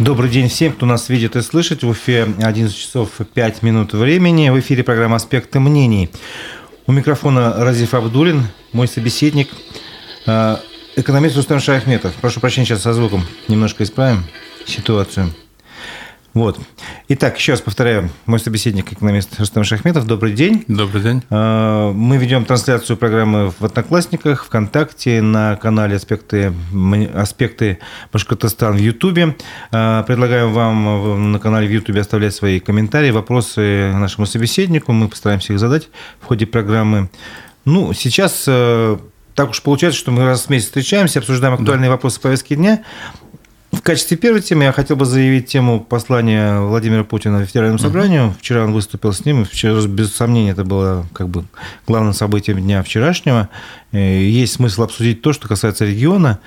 [0.00, 1.82] Добрый день всем, кто нас видит и слышит.
[1.82, 4.48] В Уфе 11 часов 5 минут времени.
[4.48, 6.08] В эфире программа «Аспекты мнений».
[6.86, 9.50] У микрофона Разиф Абдулин, мой собеседник,
[10.24, 10.56] э,
[10.96, 12.14] экономист Рустам Шахметов.
[12.14, 14.24] Прошу прощения, сейчас со звуком немножко исправим
[14.64, 15.34] ситуацию.
[16.32, 16.60] Вот.
[17.08, 20.06] Итак, еще раз повторяю, мой собеседник, экономист Рустам Шахметов.
[20.06, 20.64] Добрый день.
[20.68, 21.22] Добрый день.
[21.28, 26.52] А, мы ведем трансляцию программы в Одноклассниках, ВКонтакте, на канале «Аспекты,
[27.14, 27.80] аспекты
[28.12, 29.36] Башкортостан» в Ютубе.
[29.72, 34.92] А, предлагаем вам на канале в Ютубе оставлять свои комментарии, вопросы нашему собеседнику.
[34.92, 35.88] Мы постараемся их задать
[36.20, 37.10] в ходе программы.
[37.64, 38.96] Ну, сейчас э,
[39.34, 41.92] так уж получается, что мы раз в месяц встречаемся, обсуждаем актуальные да.
[41.92, 42.84] вопросы повестки дня.
[43.72, 48.26] В качестве первой темы я хотел бы заявить тему послания Владимира Путина Федеральному собранию.
[48.26, 48.34] Угу.
[48.40, 51.44] Вчера он выступил с ним, вчера, без сомнения, это было как бы
[51.86, 53.48] главным событием дня вчерашнего.
[53.92, 56.40] Э, есть смысл обсудить то, что касается региона.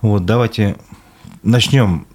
[0.00, 0.76] Вот, давайте
[1.44, 2.06] начнем.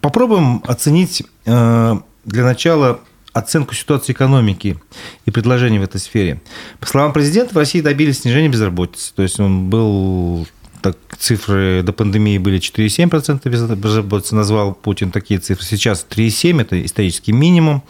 [0.00, 3.00] Попробуем оценить э, для начала
[3.32, 4.78] оценку ситуации экономики
[5.26, 6.40] и предложений в этой сфере.
[6.78, 9.12] По словам президента, в России добились снижения безработицы.
[9.12, 10.46] То есть он был
[10.84, 15.64] так, цифры до пандемии были 4,7% безработицы, назвал Путин такие цифры.
[15.64, 17.82] Сейчас 3,7%– это исторический минимум.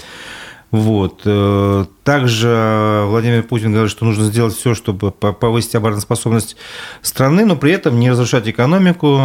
[0.70, 1.23] Вот.
[1.25, 6.55] Э, также Владимир Путин говорит, что нужно сделать все, чтобы повысить обороноспособность
[7.03, 9.20] страны, но при этом не разрушать экономику,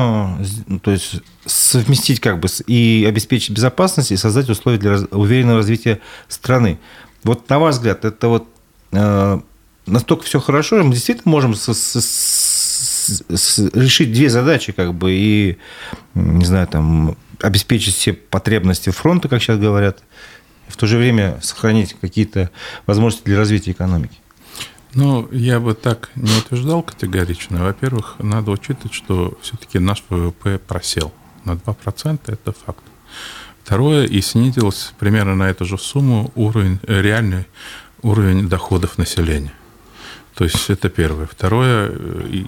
[0.81, 6.79] то есть совместить как бы и обеспечить безопасность и создать условия для уверенного развития страны.
[7.23, 8.47] Вот на ваш взгляд, это вот
[8.93, 9.39] э,
[9.85, 11.53] настолько все хорошо, мы действительно можем
[13.73, 15.57] решить две задачи, как бы, и,
[16.15, 20.03] не знаю, там, обеспечить все потребности фронта, как сейчас говорят,
[20.67, 22.49] и в то же время сохранить какие-то
[22.85, 24.17] возможности для развития экономики?
[24.93, 27.63] Ну, я бы так не утверждал категорично.
[27.63, 31.13] Во-первых, надо учитывать, что все-таки наш ВВП просел
[31.45, 32.83] на 2%, это факт.
[33.63, 37.45] Второе, и снизился примерно на эту же сумму уровень, реальный
[38.01, 39.53] уровень доходов населения.
[40.39, 41.25] То есть это первое.
[41.25, 42.43] Второе, э,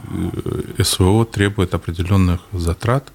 [0.77, 3.11] э, СВО требует определенных затрат,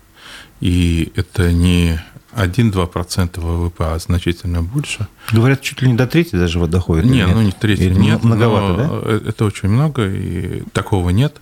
[0.60, 1.98] и это не
[2.34, 5.08] 1-2% ВВП, а значительно больше.
[5.32, 7.06] Говорят, чуть ли не до трети даже вот доходит.
[7.06, 8.22] Не, ну не трети, Или нет.
[8.22, 8.88] Многовато, да?
[8.90, 11.40] Э, это очень много, и такого нет.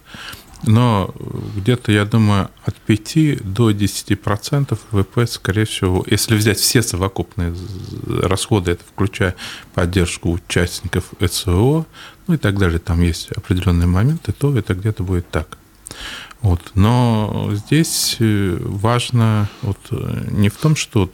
[0.66, 1.12] Но
[1.56, 7.52] где-то, я думаю, от 5 до 10% ВВП, скорее всего, если взять все совокупные
[8.06, 9.34] расходы, это включая
[9.74, 11.86] поддержку участников СВО,
[12.26, 15.58] ну и так далее, там есть определенные моменты, то это где-то будет так.
[16.44, 16.60] Вот.
[16.74, 21.10] Но здесь э, важно вот, э, не в том, что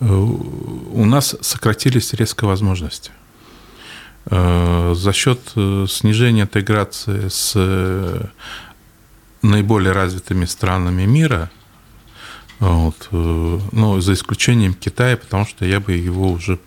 [0.00, 3.12] э, у нас сократились резко возможности.
[4.30, 8.30] За счет снижения интеграции с
[9.40, 11.50] наиболее развитыми странами мира,
[12.58, 16.58] вот, ну, за исключением Китая, потому что я бы его уже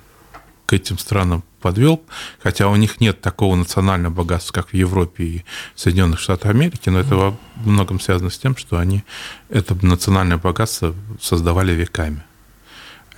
[0.66, 2.02] к этим странам подвел,
[2.40, 5.46] хотя у них нет такого национального богатства, как в Европе и
[5.76, 9.04] Соединенных Штатах Америки, но это во многом связано с тем, что они
[9.50, 12.24] это национальное богатство создавали веками.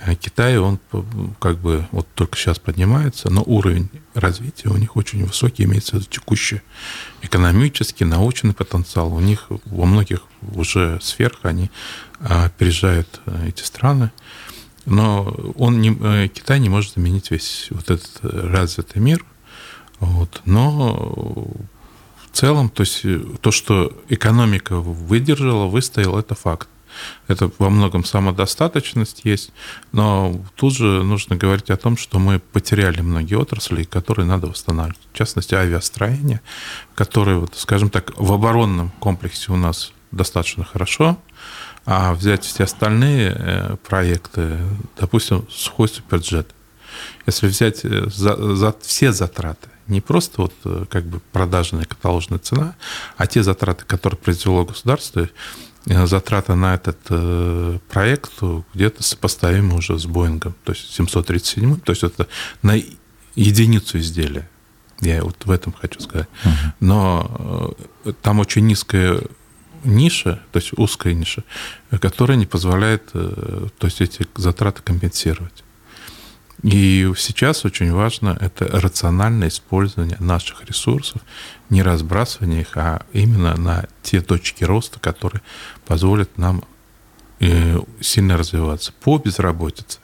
[0.06, 0.78] А Китай, он
[1.38, 5.94] как бы вот только сейчас поднимается, но уровень развития у них очень высокий, имеется в
[5.94, 6.60] виду текущий
[7.22, 9.14] экономический, научный потенциал.
[9.14, 11.70] У них во многих уже сферах они
[12.20, 14.10] опережают э, эти страны.
[14.86, 19.24] Но он не, э, Китай не может заменить весь вот этот развитый мир.
[20.00, 20.42] Вот.
[20.44, 21.46] Но
[22.30, 26.68] в целом, то есть э, то, что экономика выдержала, выстояла, это факт.
[27.26, 29.52] Это во многом самодостаточность есть,
[29.92, 35.00] но тут же нужно говорить о том, что мы потеряли многие отрасли, которые надо восстанавливать.
[35.12, 36.40] В частности, авиастроение,
[36.94, 41.18] которое, вот, скажем так, в оборонном комплексе у нас достаточно хорошо,
[41.86, 44.58] а взять все остальные э, проекты,
[44.98, 46.54] допустим, сухой суперджет,
[47.26, 52.38] если взять э, за, за все затраты, не просто вот э, как бы продажная каталожная
[52.38, 52.74] цена,
[53.16, 55.28] а те затраты, которые произвело государство,
[55.86, 56.98] затраты на этот
[57.90, 58.32] проект
[58.72, 62.26] где-то сопоставимы уже с Боингом, то есть 737, то есть это
[62.62, 62.80] на
[63.34, 64.48] единицу изделия.
[65.02, 66.28] Я вот в этом хочу сказать.
[66.80, 67.76] Но
[68.22, 69.20] там очень низкая
[69.84, 71.44] ниша, то есть узкая ниша,
[72.00, 75.64] которая не позволяет э, то есть эти затраты компенсировать.
[76.62, 81.20] И сейчас очень важно это рациональное использование наших ресурсов,
[81.68, 85.42] не разбрасывание их, а именно на те точки роста, которые
[85.84, 86.64] позволят нам
[87.40, 88.92] э, сильно развиваться.
[89.02, 89.98] По безработице.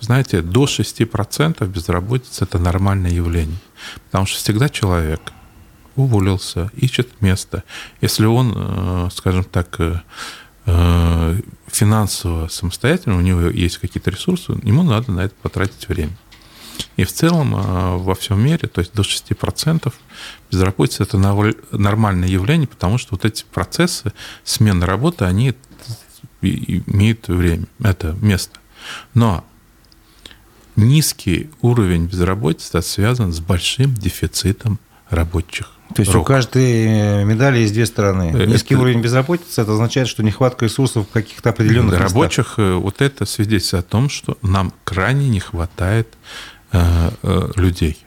[0.00, 3.56] Знаете, до 6% безработица– это нормальное явление.
[4.06, 5.32] Потому что всегда человек
[5.96, 7.64] уволился, ищет место.
[8.00, 10.00] Если он, э, скажем так, э,
[10.66, 16.16] э, финансово самостоятельно, у него есть какие-то ресурсы, ему надо на это потратить время.
[16.96, 17.52] И в целом
[18.02, 19.92] во всем мире, то есть до 6%
[20.50, 21.18] безработица– это
[21.70, 24.12] нормальное явление, потому что вот эти процессы
[24.42, 25.54] смены работы, они
[26.40, 28.58] имеют время, это место.
[29.14, 29.44] Но
[30.76, 34.78] низкий уровень безработицы связан с большим дефицитом
[35.14, 35.70] рабочих.
[35.94, 36.22] То есть рук.
[36.22, 38.32] у каждой медали есть две стороны.
[38.34, 38.82] Э, низкий это...
[38.82, 43.84] уровень безработицы это означает, что нехватка ресурсов в каких-то определенных рабочих э, вот это свидетельствует
[43.84, 46.08] о том, что нам крайне не хватает
[46.72, 47.98] э, э, людей.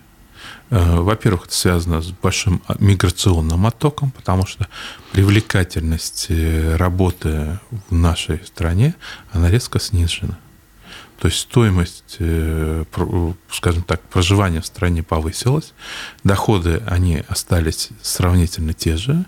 [0.69, 4.67] Э, во-первых, это связано с большим миграционным оттоком, потому что
[5.13, 6.29] привлекательность
[6.75, 8.95] работы в нашей стране,
[9.31, 10.37] она резко снижена.
[11.19, 12.83] То есть стоимость, э,
[13.51, 15.73] скажем так, проживания в стране повысилась,
[16.23, 19.25] доходы, они остались сравнительно те же,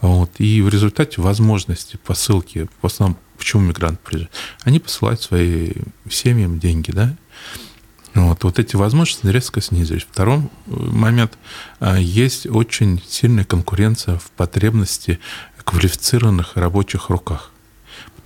[0.00, 4.32] вот, и в результате возможности посылки, в основном, почему мигранты приезжают,
[4.62, 7.16] они посылают своим семьям деньги, да,
[8.14, 10.02] вот, вот эти возможности резко снизились.
[10.02, 11.38] Второй э, момент,
[11.78, 15.20] э, есть очень сильная конкуренция в потребности
[15.64, 17.52] квалифицированных рабочих руках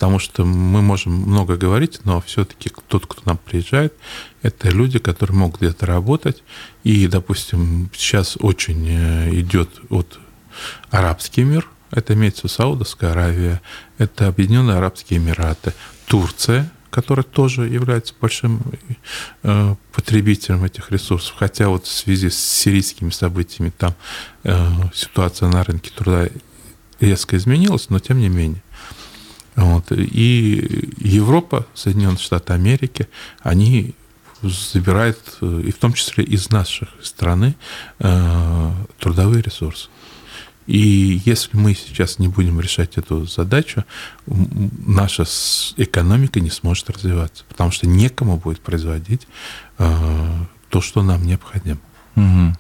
[0.02, 3.94] потому что мы можем много говорить, но все-таки тот, кто нам приезжает,
[4.42, 6.42] это люди, которые могут где-то работать.
[6.82, 10.18] И, допустим, сейчас очень э, идет вот
[10.90, 13.62] арабский мир, это имеется Саудовская Аравия,
[13.96, 15.72] это Объединенные Арабские Эмираты,
[16.06, 18.60] Турция, которая тоже является большим
[19.44, 21.36] э, потребителем этих ресурсов.
[21.38, 23.94] Хотя вот в связи с сирийскими событиями там
[24.42, 26.26] э, ситуация на рынке труда
[26.98, 28.62] резко изменилась, но тем не менее.
[29.56, 29.92] Вот.
[29.92, 33.08] И Европа, Соединенные Штаты Америки,
[33.40, 33.94] они
[34.42, 37.54] забирают, и в том числе из нашей страны,
[38.00, 39.88] э, трудовые ресурсы.
[40.66, 43.84] И если мы сейчас не будем решать эту задачу,
[44.26, 45.24] наша
[45.76, 49.26] экономика не сможет развиваться, потому что некому будет производить
[49.78, 51.80] э, то, что нам необходимо.
[52.14, 52.52] Угу.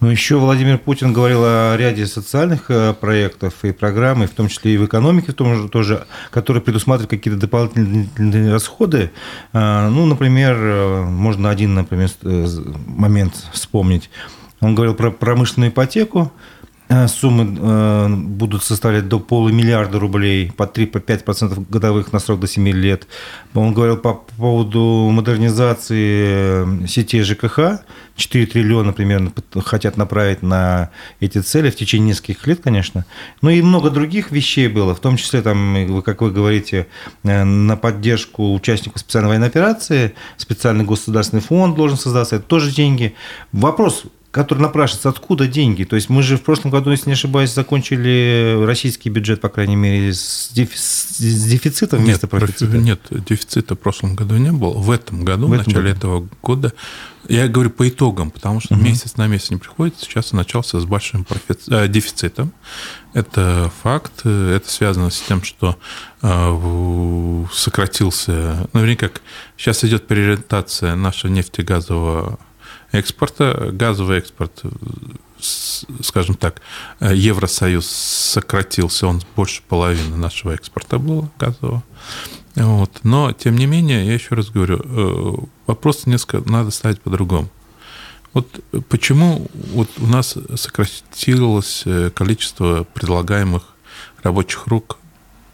[0.00, 4.48] Ну, еще Владимир Путин говорил о ряде социальных э, проектов и программ, и в том
[4.48, 9.10] числе и в экономике, в том же, тоже, которые предусматривают какие-то дополнительные расходы.
[9.52, 12.46] А, ну, например, э, можно один, например, э,
[12.86, 14.10] момент вспомнить.
[14.60, 16.32] Он говорил про промышленную ипотеку,
[17.08, 23.06] суммы э, будут составлять до полумиллиарда рублей, по 3-5% годовых на срок до 7 лет.
[23.54, 27.82] Он говорил по поводу модернизации сетей ЖКХ.
[28.16, 29.32] 4 триллиона примерно
[29.64, 30.90] хотят направить на
[31.20, 33.06] эти цели в течение нескольких лет, конечно.
[33.40, 36.86] Ну и много других вещей было, в том числе, там, как вы говорите,
[37.22, 43.14] э, на поддержку участников специальной военной операции, специальный государственный фонд должен создаться, это тоже деньги.
[43.52, 45.84] Вопрос, который напрашивается, откуда деньги?
[45.84, 49.76] То есть мы же в прошлом году, если не ошибаюсь, закончили российский бюджет, по крайней
[49.76, 52.78] мере, с, дефи- с дефицитом вместо нет, профицита.
[52.78, 54.72] Нет, дефицита в прошлом году не было.
[54.72, 55.96] В этом году, в, в начале году.
[55.96, 56.72] этого года,
[57.28, 58.82] я говорю по итогам, потому что угу.
[58.82, 59.96] месяц на месяц не приходит.
[60.00, 61.54] Сейчас начался с большим профи...
[61.68, 62.52] э, дефицитом.
[63.12, 64.24] Это факт.
[64.24, 65.76] Это связано с тем, что
[66.22, 69.20] э, сократился, ну, вернее, как
[69.58, 72.38] сейчас идет переориентация нашего нефтегазового
[72.92, 73.70] экспорта.
[73.72, 74.62] Газовый экспорт,
[76.00, 76.62] скажем так,
[77.00, 81.82] Евросоюз сократился, он больше половины нашего экспорта было газового.
[82.54, 83.00] Вот.
[83.02, 85.32] Но, тем не менее, я еще раз говорю, э,
[85.66, 87.48] вопрос несколько надо ставить по-другому.
[88.34, 93.62] Вот почему вот у нас сократилось э, количество предлагаемых
[94.22, 94.98] рабочих рук?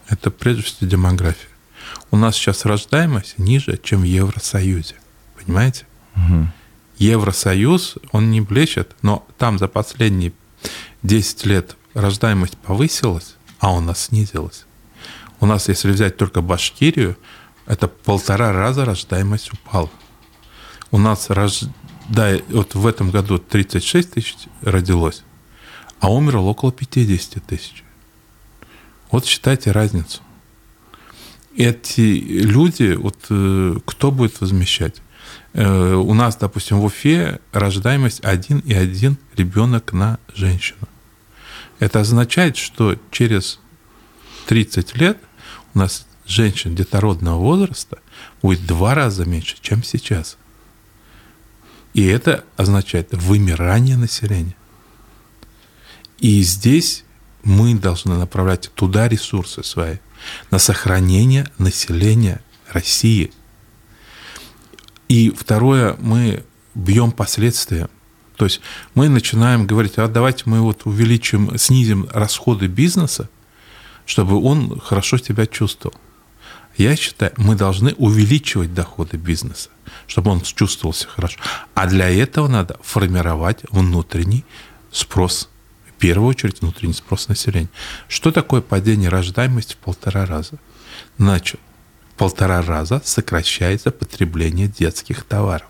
[0.07, 1.49] Это прежде всего демография.
[2.11, 4.95] У нас сейчас рождаемость ниже, чем в Евросоюзе.
[5.37, 5.85] Понимаете?
[6.15, 6.47] Угу.
[6.99, 10.33] Евросоюз, он не блещет, но там за последние
[11.03, 14.65] 10 лет рождаемость повысилась, а у нас снизилась.
[15.39, 17.17] У нас, если взять только Башкирию,
[17.65, 19.89] это полтора раза рождаемость упала.
[20.91, 21.71] У нас рожда...
[22.49, 25.23] вот в этом году 36 тысяч родилось,
[26.01, 27.85] а умерло около 50 тысяч.
[29.09, 30.21] Вот считайте разницу.
[31.55, 35.01] Эти люди, вот э, кто будет возмещать?
[35.53, 40.87] Э, у нас, допустим, в Уфе рождаемость 1,1 ребенок на женщину.
[41.79, 43.59] Это означает, что через
[44.47, 45.17] 30 лет
[45.73, 47.99] у нас женщин детородного возраста
[48.41, 50.37] будет в два раза меньше, чем сейчас.
[51.93, 54.55] И это означает вымирание населения.
[56.19, 57.05] И здесь
[57.43, 59.97] мы должны направлять туда ресурсы свои,
[60.51, 62.41] на сохранение населения
[62.71, 63.31] России–
[65.09, 66.43] и второе, мы
[66.75, 67.89] бьем последствия.
[68.37, 68.61] То есть
[68.93, 73.27] мы начинаем говорить, а давайте мы вот увеличим, снизим расходы бизнеса,
[74.05, 75.97] чтобы он хорошо себя чувствовал.
[76.77, 79.69] Я считаю, мы должны увеличивать доходы бизнеса,
[80.07, 81.37] чтобы он чувствовался хорошо.
[81.73, 84.45] А для этого надо формировать внутренний
[84.91, 85.49] спрос.
[85.89, 87.69] В первую очередь внутренний спрос населения.
[88.07, 90.53] Что такое падение рождаемости в полтора раза?
[91.17, 91.59] Значит,
[92.19, 95.69] полтора раза сокращается потребление детских товаров.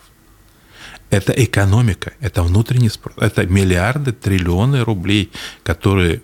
[1.11, 6.23] Это экономика, это внутренний спрос, это миллиарды, триллионы рублей, которые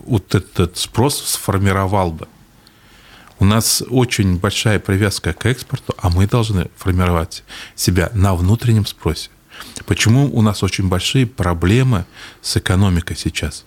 [0.00, 2.26] вот этот спрос сформировал бы.
[3.38, 7.44] У нас очень большая привязка к экспорту, а мы должны формировать
[7.76, 9.30] себя на внутреннем спросе.
[9.86, 12.06] Почему у нас очень большие проблемы
[12.42, 13.64] с экономикой сейчас?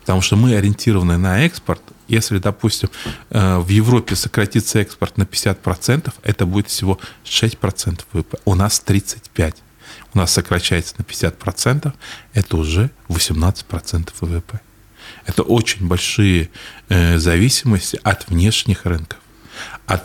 [0.00, 1.82] Потому что мы ориентированы на экспорт.
[2.08, 2.90] Если, допустим,
[3.30, 8.38] э, в Европе сократится экспорт на 50%, это будет всего 6% ВВП.
[8.44, 9.54] У нас 35%.
[10.12, 11.92] У нас сокращается на 50%,
[12.34, 14.60] это уже 18% ВВП.
[15.26, 16.50] Это очень большие
[16.88, 19.18] э, зависимости от внешних рынков,
[19.86, 20.04] от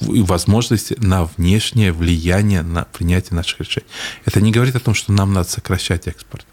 [0.00, 3.86] возможности на внешнее влияние на принятие наших решений.
[4.24, 6.46] Это не говорит о том, что нам надо сокращать экспорт.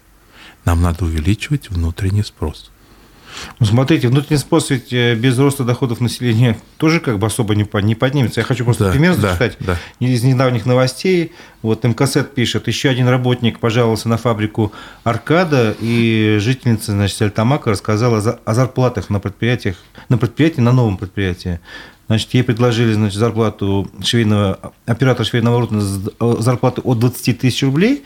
[0.68, 2.70] Нам надо увеличивать внутренний спрос.
[3.58, 7.66] Ну, смотрите, внутренний спрос ведь э, без роста доходов населения тоже как бы особо не,
[7.84, 8.40] не поднимется.
[8.40, 10.06] Я хочу просто да, пример зачитать да, да.
[10.06, 11.32] из недавних новостей.
[11.60, 14.72] Вот МКСЭТ пишет, еще один работник пожаловался на фабрику
[15.02, 19.76] «Аркада», и жительница, значит, Альтамака рассказала о зарплатах на предприятиях,
[20.08, 21.58] на предприятии, на новом предприятии.
[22.06, 28.04] Значит, ей предложили значит, зарплату швейного, оператора швейного оборудования зарплату от 20 тысяч рублей,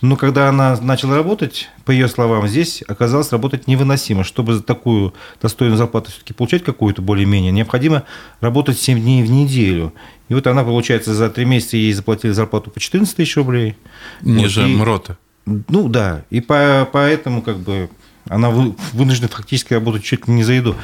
[0.00, 4.24] но когда она начала работать, по ее словам, здесь оказалось работать невыносимо.
[4.24, 8.02] Чтобы за такую достойную зарплату все-таки получать какую-то более-менее, необходимо
[8.40, 9.94] работать 7 дней в неделю.
[10.28, 13.76] И вот она, получается, за 3 месяца ей заплатили зарплату по 14 тысяч рублей.
[14.22, 15.18] Ниже вот, и, МРОТа.
[15.46, 17.90] Ну да, и по, поэтому как бы
[18.28, 20.76] она вынуждена фактически работать чуть ли не за еду.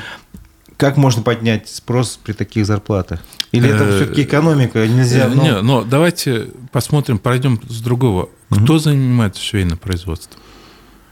[0.76, 3.20] Как можно поднять спрос при таких зарплатах?
[3.52, 4.86] Или это э, все-таки экономика?
[4.86, 5.28] Нельзя.
[5.28, 5.42] Но...
[5.42, 8.30] Не, но давайте посмотрим, пройдем с другого.
[8.50, 10.40] Кто занимается швейным производством?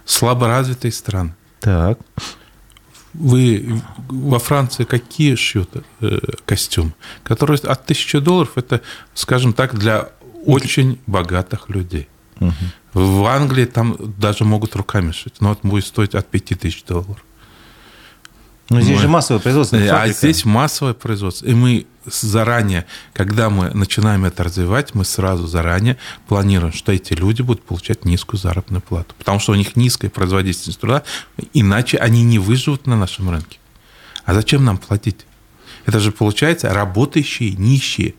[0.05, 1.35] Слаборазвитые страны.
[1.61, 1.99] Так.
[3.15, 6.93] Вы во Франции какие шьют э, костюмы?
[7.23, 8.81] Которые от 1000 долларов, это,
[9.15, 10.11] скажем так, для
[10.47, 12.09] очень богатых людей.
[12.41, 12.53] Угу.
[12.95, 17.25] В Англии там даже могут руками шить, но это будет стоить от 5000 долларов.
[18.71, 19.79] Но здесь мы, же массовое производство.
[19.79, 21.47] А здесь массовое производство.
[21.47, 25.97] И мы заранее, когда мы начинаем это развивать, мы сразу заранее
[26.27, 29.15] планируем, что эти люди будут получать низкую заработную плату.
[29.17, 31.03] Потому что у них низкая производительность труда,
[31.55, 33.59] иначе они не выживут на нашем рынке.
[34.25, 35.25] А зачем нам платить?
[35.87, 38.15] Это же получается работающие нищие.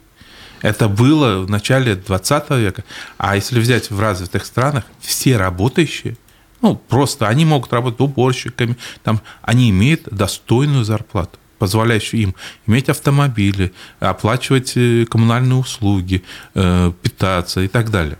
[0.61, 2.83] Это было в начале 20 века.
[3.17, 6.17] А если взять в развитых странах, все работающие–
[6.61, 12.35] ну, просто они могут работать уборщиками, там, они имеют достойную зарплату позволяющую им
[12.67, 16.23] иметь автомобили, оплачивать э, коммунальные услуги,
[16.55, 18.17] э, питаться и так далее.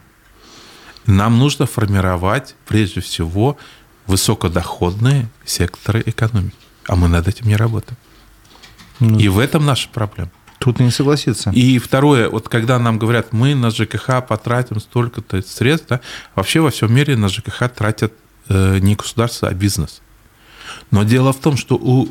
[1.06, 3.58] Нам нужно формировать, прежде всего,
[4.08, 6.56] высокодоходные секторы экономики.
[6.88, 7.98] А мы над этим не работаем.
[9.00, 10.32] Ну, и в этом наша проблема.
[10.60, 11.52] Тут не согласиться.
[11.52, 16.02] И второе, вот когда нам говорят, мы на ЖКХ потратим столько-то средств, да,
[16.36, 18.14] вообще во всем мире на ЖКХ тратят
[18.50, 20.02] не государство, а бизнес.
[20.92, 22.10] Но дело в том, что у,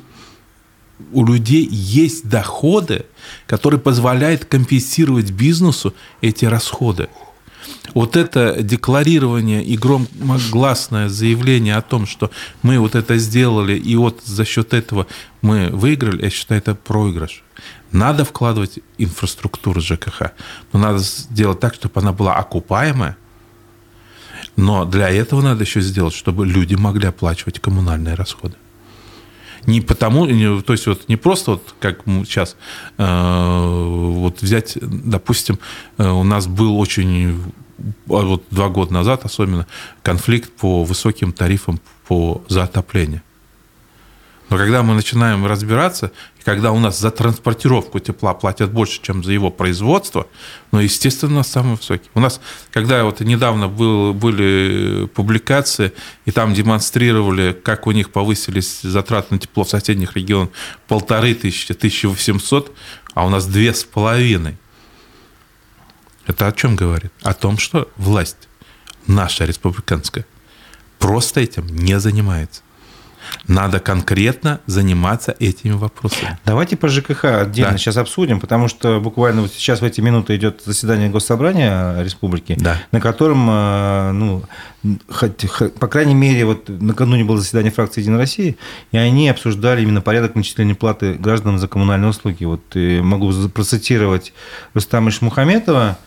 [1.13, 3.07] у людей есть доходы,
[3.47, 7.09] которые позволяют компенсировать бизнесу эти расходы.
[7.95, 12.31] Вот это декларирование и громогласное заявление о том, что
[12.63, 15.07] мы вот это сделали, и вот за счет этого
[15.43, 17.43] мы выиграли, я считаю, это проигрыш.
[17.91, 20.33] Надо вкладывать инфраструктуру ЖКХ,
[20.73, 23.17] но надо сделать так, чтобы она была окупаемая,
[24.59, 28.57] но для этого надо еще сделать, чтобы люди могли оплачивать коммунальные расходы.
[29.67, 30.27] Не потому,
[30.63, 32.57] то есть вот не просто вот как сейчас
[32.97, 35.61] э, вот взять, допустим,
[35.97, 37.41] э, у нас был очень
[38.07, 39.69] вот два года назад особенно
[40.03, 43.23] конфликт по высоким тарифам по за отопление.
[44.49, 49.23] Но когда мы начинаем разбираться, и когда у нас за транспортировку тепла платят больше, чем
[49.23, 50.27] за его производство,
[50.73, 52.09] ну, естественно, у нас самый высокий.
[52.15, 52.41] У нас,
[52.73, 55.93] когда вот недавно был, были публикации,
[56.25, 60.51] и там демонстрировали, как у них повысились затраты на тепло в соседних регионах,
[60.87, 62.75] полторы тысячи, тысяча восемьсот,
[63.13, 64.57] а у нас две с половиной.
[66.27, 67.13] Это о чем говорит?
[67.23, 68.49] О том, что власть
[69.07, 70.25] наша республиканская
[70.99, 72.63] просто этим не занимается.
[73.47, 76.39] Надо конкретно заниматься этими вопросами.
[76.45, 77.79] Давайте по ЖКХ отдельно да.
[77.79, 82.77] сейчас обсудим, потому что буквально вот сейчас в эти минуты идет заседание Госсобрания Республики, да.
[82.93, 84.43] на котором, э, ну,
[85.79, 88.57] по крайней мере, вот накануне было заседание фракции «Единой России»,
[88.93, 92.45] и они обсуждали именно порядок начисления платы гражданам за коммунальные услуги.
[92.45, 94.33] Вот могу процитировать
[94.75, 95.99] Рустама Ишмухаметова.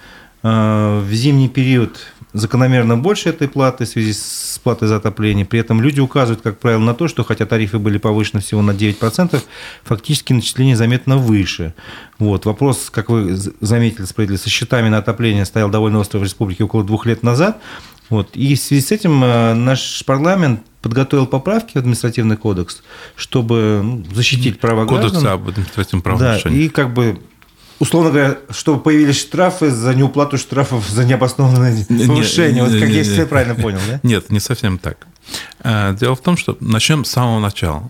[0.44, 2.00] Э, в зимний период
[2.34, 5.46] закономерно больше этой платы в связи с платой за отопление.
[5.46, 8.72] При этом люди указывают, как правило, на то, что хотя тарифы были повышены всего на
[8.72, 9.42] 9%,
[9.84, 11.74] фактически начисление заметно выше.
[12.20, 12.46] Вот.
[12.46, 16.84] Вопрос, как вы заметили, справедливо, со счетами на отопление стоял довольно острый в республике около
[16.84, 17.62] двух лет назад.
[18.10, 18.36] Вот.
[18.36, 22.82] И в связи с этим э, наш парламент подготовил поправки в административный кодекс,
[23.16, 25.22] чтобы ну, защитить права кодекс граждан.
[25.22, 26.58] Кодекс об административном правонарушении.
[26.58, 27.22] Да, и как бы
[27.82, 32.64] условно говоря, чтобы появились штрафы за неуплату штрафов за необоснованное повышение.
[32.64, 34.00] Вот как я все правильно понял, да?
[34.04, 35.08] Нет, не совсем так.
[35.64, 37.90] Э, дело в том, что начнем с самого начала.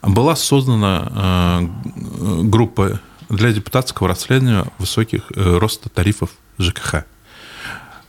[0.00, 7.04] Была создана э, группа для депутатского расследования высоких э, роста тарифов ЖКХ.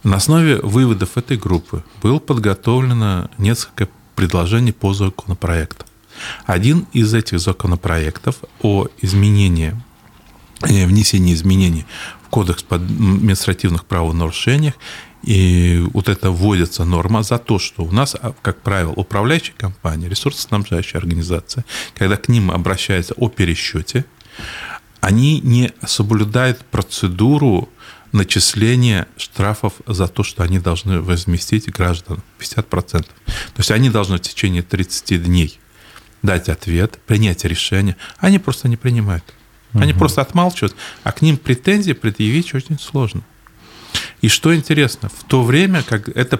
[0.04, 5.86] На основе выводов этой группы было подготовлено несколько предложений по законопроектам.
[6.46, 9.76] Один из этих законопроектов о изменении
[10.62, 11.86] внесение изменений
[12.24, 14.75] в Кодекс по административных правонарушениях,
[15.24, 20.08] и вот это вводится норма за то, что у нас, а, как правило, управляющая компания,
[20.08, 24.06] ресурсоснабжающая организация, когда к ним обращается о пересчете,
[25.01, 27.70] они не соблюдают процедуру
[28.12, 33.01] начисления штрафов за то, что они должны возместить граждан 50%.
[33.01, 33.08] То
[33.58, 35.60] есть они должны в течение 30 дней
[36.22, 37.96] дать ответ, принять решение.
[38.18, 39.24] Они просто не принимают.
[39.74, 40.00] Они угу.
[40.00, 43.22] просто отмалчивают, а к ним претензии предъявить очень сложно.
[44.22, 46.38] И что интересно, в то время, как это,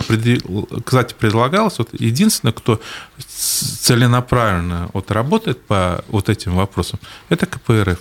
[0.84, 2.82] кстати, предлагалось, вот единственное, кто
[3.18, 8.00] целенаправленно вот работает по вот этим вопросам, это КПРФ.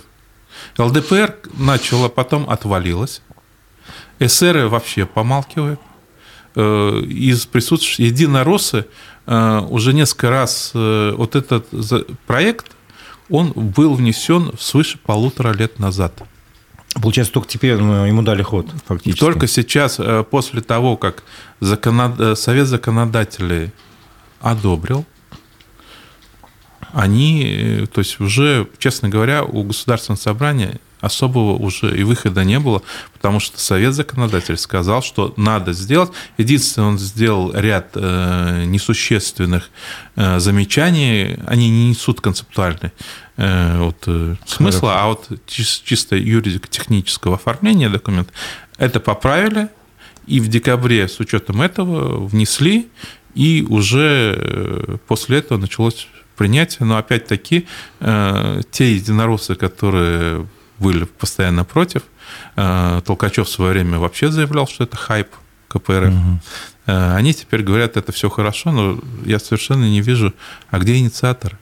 [0.77, 3.21] ЛДПР начала, потом отвалилась.
[4.19, 5.79] СР вообще помалкивает.
[6.55, 8.85] Э, из присутствующих единороссы
[9.27, 11.67] э, уже несколько раз э, вот этот
[12.25, 12.71] проект
[13.29, 16.13] он был внесен свыше полутора лет назад.
[16.95, 19.17] Получается, только теперь ну, ему дали ход, фактически.
[19.17, 21.23] И только сейчас, э, после того, как
[21.59, 22.19] законод...
[22.19, 23.71] Э, Совет законодателей
[24.41, 25.05] одобрил,
[26.93, 32.59] они, э, то есть уже, честно говоря, у Государственного собрания особого уже и выхода не
[32.59, 32.81] было,
[33.13, 36.11] потому что Совет законодатель сказал, что надо сделать.
[36.37, 39.69] Единственное, он сделал ряд э, несущественных
[40.15, 42.91] э, замечаний, они не несут концептуальный
[43.37, 44.07] э, вот,
[44.45, 48.33] смысла, а вот чисто юридико-технического оформления документа
[48.77, 49.69] это поправили,
[50.27, 52.89] и в декабре с учетом этого внесли,
[53.35, 56.07] и уже после этого началось
[56.39, 56.87] принятие.
[56.87, 57.67] Но опять-таки
[57.99, 60.47] те единороссы, которые
[60.79, 62.03] были постоянно против.
[62.55, 65.27] Э, Толкачев в свое время вообще заявлял, что это хайп
[65.67, 66.13] КПРФ.
[66.13, 66.39] Угу.
[66.85, 70.33] Они теперь говорят, это все хорошо, но я совершенно не вижу,
[70.71, 71.57] а где инициаторы?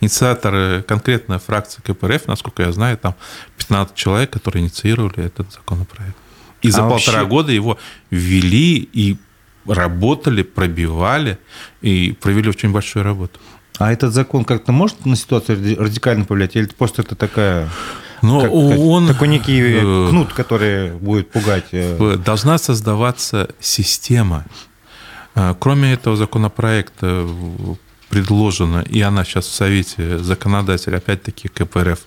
[0.00, 3.14] Инициаторы конкретно фракции КПРФ, насколько я знаю, там
[3.56, 6.16] 15 человек, которые инициировали этот законопроект.
[6.62, 7.30] И за а полтора вообще...
[7.30, 7.78] года его
[8.10, 9.16] ввели и
[9.66, 11.38] работали, пробивали
[11.82, 13.40] и провели очень большую работу.
[13.78, 16.56] А этот закон как-то может на ситуацию радикально повлиять?
[16.56, 17.68] Или просто это такая
[18.22, 19.06] но как, он...
[19.06, 21.66] Такой некий э, кнут, который будет пугать.
[21.72, 22.16] Э.
[22.16, 24.44] Должна создаваться система.
[25.60, 27.28] Кроме этого законопроекта
[28.08, 32.00] предложена, и она сейчас в Совете законодателя, опять-таки КПРФ,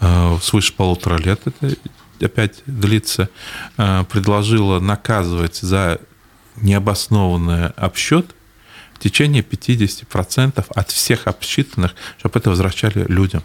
[0.00, 1.76] э, свыше полутора лет это
[2.20, 3.28] опять длится,
[3.76, 6.00] предложила наказывать за
[6.56, 8.34] необоснованный обсчет
[8.94, 13.42] в течение 50% от всех обсчитанных, чтобы это возвращали людям.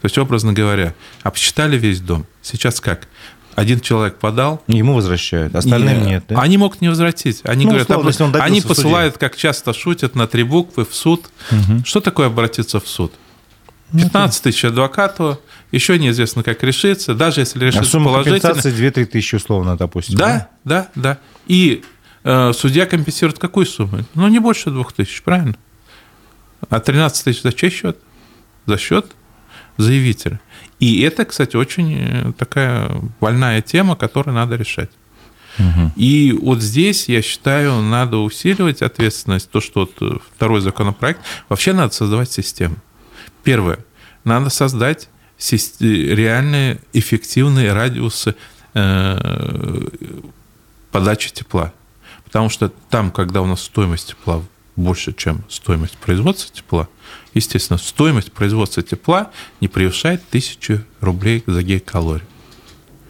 [0.00, 2.26] То есть, образно говоря, обсчитали весь дом.
[2.42, 3.06] Сейчас как?
[3.54, 4.62] Один человек подал.
[4.66, 6.24] Ему возвращают, остальным и, нет.
[6.28, 6.40] Да?
[6.40, 7.40] Они могут не возвратить.
[7.44, 10.94] Они, ну, говорят, условно, если он они посылают, как часто шутят, на три буквы в
[10.94, 11.26] суд.
[11.50, 11.84] Угу.
[11.84, 13.12] Что такое обратиться в суд?
[13.94, 15.38] 15 тысяч адвокату,
[15.70, 18.40] еще неизвестно, как решится, даже если решится а сумма положительно.
[18.40, 20.16] компенсации 2-3 тысячи условно, допустим.
[20.16, 21.18] Да, да, да.
[21.46, 21.84] И
[22.24, 24.00] судья компенсирует какую сумму?
[24.14, 25.56] Ну, не больше 2 тысяч, правильно?
[26.68, 27.98] А 13 тысяч за чей счет?
[28.66, 29.06] За счет
[29.76, 30.40] заявителя.
[30.78, 34.90] И это, кстати, очень э, такая больная тема, которую надо решать.
[35.58, 35.92] Угу.
[35.96, 41.72] И вот здесь, я считаю, надо усиливать ответственность, то, что вот э, второй законопроект, вообще
[41.72, 42.76] надо создавать систему.
[43.44, 43.78] Первое,
[44.24, 45.08] надо создать
[45.80, 48.34] реальные эффективные радиусы
[48.74, 49.88] э,
[50.90, 51.72] подачи тепла.
[52.32, 54.42] Потому что там, когда у нас стоимость тепла
[54.74, 56.88] больше, чем стоимость производства тепла,
[57.34, 62.26] естественно, стоимость производства тепла не превышает 1000 рублей за гигакалорию.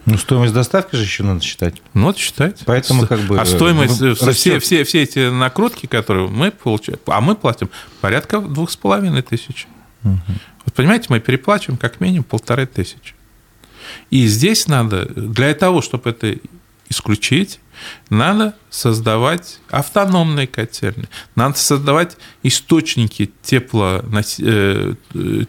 [0.05, 1.81] Ну, стоимость доставки же еще надо считать.
[1.93, 2.63] Ну, вот считать.
[2.65, 3.39] Поэтому как бы...
[3.39, 4.35] А стоимость, растет.
[4.35, 7.69] все, все, все эти накрутки, которые мы получаем, а мы платим
[8.01, 9.67] порядка двух с половиной тысяч.
[10.03, 10.19] Угу.
[10.65, 13.15] Вот понимаете, мы переплачиваем как минимум полторы тысячи.
[14.09, 16.37] И здесь надо, для того, чтобы это
[16.89, 17.61] исключить,
[18.09, 24.03] надо создавать автономные котельные, надо создавать источники тепла,
[24.39, 24.93] э,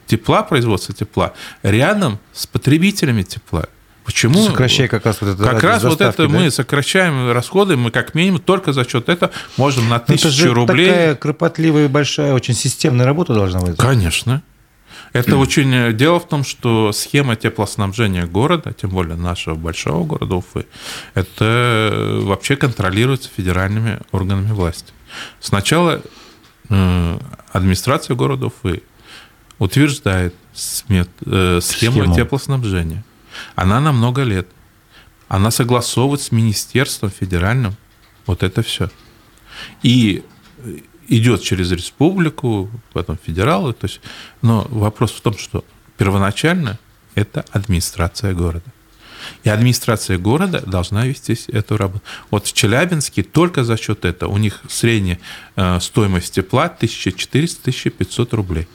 [0.06, 3.66] тепла, производства тепла рядом с потребителями тепла.
[4.04, 4.46] Почему?
[4.46, 5.42] Сокращая как раз вот это.
[5.42, 6.28] Как раз вот это да?
[6.28, 10.52] мы сокращаем расходы, мы как минимум только за счет этого можем на тысячу это же
[10.52, 10.88] рублей.
[10.88, 13.78] Такая кропотливая, большая, очень системная работа должна быть.
[13.78, 14.42] Конечно.
[15.14, 15.96] Это очень...
[15.96, 20.66] Дело в том, что схема теплоснабжения города, тем более нашего большого города Уфы,
[21.14, 24.92] это вообще контролируется федеральными органами власти.
[25.40, 26.03] Сначала
[26.68, 27.18] э,
[27.53, 28.83] администрация города Уфы
[29.59, 33.05] утверждает смет, э, схему, схему теплоснабжения.
[33.55, 34.48] Она на много лет.
[35.29, 37.77] Она согласовывает с министерством федеральным.
[38.27, 38.90] Вот это все.
[39.83, 40.24] И
[41.08, 43.72] идет через республику, потом федералы.
[43.72, 44.00] То есть,
[44.42, 45.64] но вопрос в том, что
[45.96, 46.78] первоначально
[47.14, 48.64] это администрация города.
[49.42, 52.02] И администрация города должна вести эту работу.
[52.30, 55.18] Вот в Челябинске только за счет этого у них средняя
[55.56, 58.68] э, стоимость тепла 1400-1500 рублей.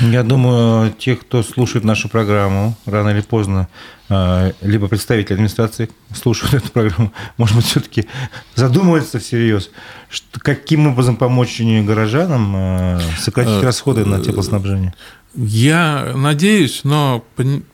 [0.00, 3.68] Я думаю, те, кто слушает нашу программу, рано или поздно,
[4.08, 8.06] а, либо представители администрации слушают эту программу, может быть, все-таки
[8.54, 9.70] задумываются всерьез,
[10.10, 14.94] что, каким образом помочь горожанам а, сократить э, расходы на теплоснабжение.
[15.34, 17.22] Я надеюсь, но,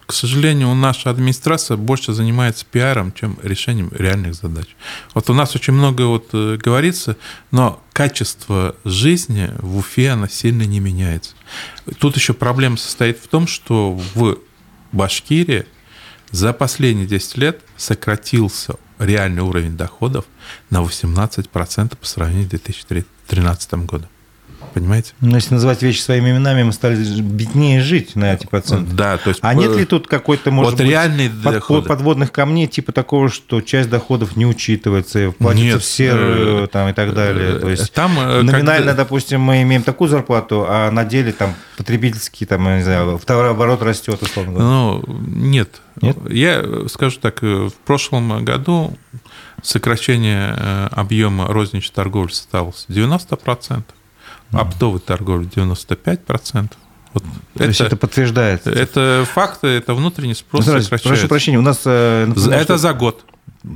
[0.06, 4.66] к сожалению, наша администрация больше занимается пиаром, чем решением реальных задач.
[5.14, 7.16] Вот у нас очень много вот э, говорится,
[7.52, 11.34] но качество жизни в Уфе, она сильно не меняется.
[11.98, 14.38] Тут еще проблема состоит в том, что в
[14.92, 15.66] Башкирии
[16.30, 20.24] за последние 10 лет сократился реальный уровень доходов
[20.70, 24.08] на 18% по сравнению с 2013 годом.
[24.74, 25.12] Понимаете?
[25.20, 28.94] Ну, если называть вещи своими именами, мы стали беднее жить на эти проценты.
[28.94, 29.40] Да, то есть...
[29.42, 33.60] А нет ли тут какой-то, может вот быть, реальный под, подводных камней, типа такого, что
[33.60, 37.58] часть доходов не учитывается, платится нет, в серую э, там, и так далее?
[37.58, 38.94] То есть там, э, номинально, когда...
[38.94, 43.82] допустим, мы имеем такую зарплату, а на деле там потребительский, там, я не знаю, товарооборот
[43.82, 44.68] растет, условно говоря.
[44.68, 45.82] Ну, нет.
[46.00, 46.16] нет.
[46.30, 48.96] Я скажу так, э, в прошлом году
[49.62, 53.82] сокращение объема розничной торговли составило 90%
[54.52, 56.70] оптовой торговли 95%.
[57.14, 58.70] Вот То это, есть это подтверждается?
[58.70, 61.08] Это факты, это внутренний спрос ну, сокращается.
[61.08, 61.82] Прошу прощения, у нас...
[61.84, 62.78] Э, это что...
[62.78, 63.24] за год.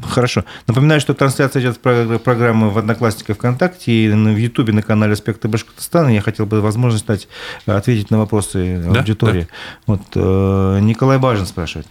[0.08, 0.44] Хорошо.
[0.66, 6.08] Напоминаю, что трансляция идет программы в Одноклассниках ВКонтакте и в Ютубе на канале «Аспекты Башкортостана».
[6.08, 7.28] Я хотел бы возможность дать,
[7.66, 9.42] ответить на вопросы аудитории.
[9.42, 9.48] Да.
[9.86, 11.86] Вот, э, Николай Бажин спрашивает.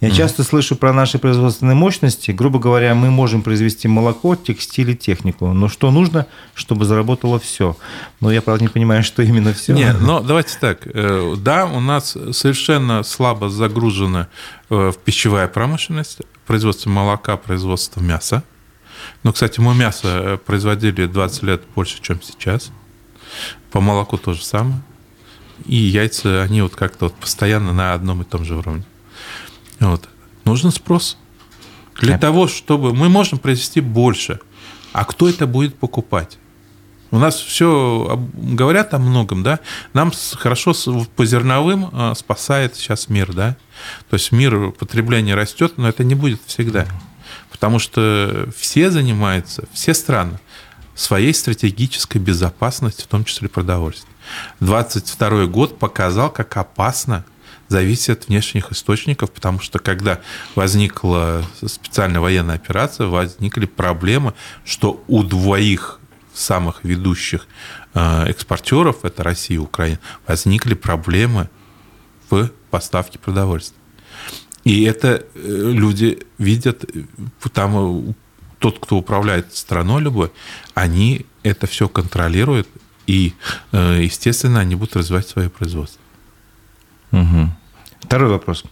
[0.00, 0.12] Я mm.
[0.12, 2.30] часто слышу про наши производственные мощности.
[2.30, 5.52] Грубо говоря, мы можем произвести молоко, текстиль и технику.
[5.52, 7.76] Но что нужно, чтобы заработало все?
[8.20, 9.72] Но я, правда, не понимаю, что именно все.
[9.72, 10.86] Нет, но давайте так.
[10.86, 14.28] Э, да, у нас совершенно слабо загружена
[14.68, 18.42] э, в пищевая промышленность, производство молока, производство мяса.
[19.22, 22.70] Но, кстати, мы мясо э, производили 20 лет больше, чем сейчас.
[23.70, 24.80] По молоку то же самое.
[25.64, 28.84] И яйца, они вот как-то вот постоянно на одном и том же уровне.
[29.80, 30.08] Вот.
[30.44, 31.16] Нужен спрос.
[32.00, 34.40] Для того, чтобы мы можем произвести больше.
[34.92, 36.38] А кто это будет покупать?
[37.10, 39.60] У нас все говорят о многом, да.
[39.92, 40.74] Нам хорошо
[41.14, 43.56] по зерновым а, спасает сейчас мир, да.
[44.10, 46.86] То есть мир потребления растет, но это не будет всегда.
[47.50, 50.38] Потому что все занимаются, все страны
[50.94, 54.12] своей стратегической безопасностью, в том числе продовольствия.
[54.60, 57.24] 22 год показал, как опасно
[57.68, 60.20] зависит от внешних источников, потому что когда
[60.54, 66.00] возникла специальная военная операция, возникли проблемы, что у двоих
[66.34, 67.46] самых ведущих
[67.94, 71.48] э, экспортеров, это Россия и Украина, возникли проблемы
[72.28, 73.78] в поставке продовольствия.
[74.64, 76.84] И это э, люди видят,
[77.52, 78.14] там
[78.58, 80.30] тот, кто управляет страной любой,
[80.74, 82.68] они это все контролируют,
[83.06, 83.34] и,
[83.72, 86.00] э, естественно, они будут развивать свое производство.
[87.12, 87.50] Угу.
[88.00, 88.64] Второй вопрос.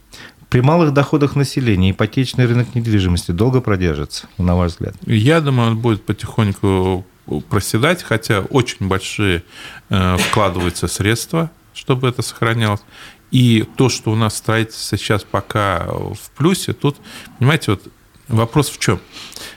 [0.49, 4.95] При малых доходах населения ипотечный рынок недвижимости долго продержится, на ваш взгляд?
[5.05, 7.05] Я думаю, он будет потихоньку
[7.49, 9.43] проседать, хотя очень большие
[9.89, 12.83] э, вкладываются средства, чтобы это сохранялось.
[13.31, 16.99] И то, что у нас строительство сейчас пока в плюсе, тут,
[17.39, 17.89] понимаете, вот
[18.29, 19.01] вопрос в чем?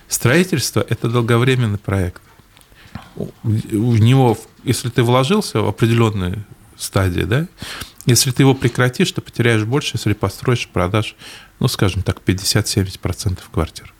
[0.07, 2.21] Строительство– это долговременный проект.
[3.43, 6.43] в него, если ты вложился в определенные
[6.77, 7.47] стадии, да,
[8.05, 11.15] если ты его прекратишь, ты потеряешь больше, если построишь, продашь,
[11.59, 13.93] ну, скажем так, 50-70% квартир.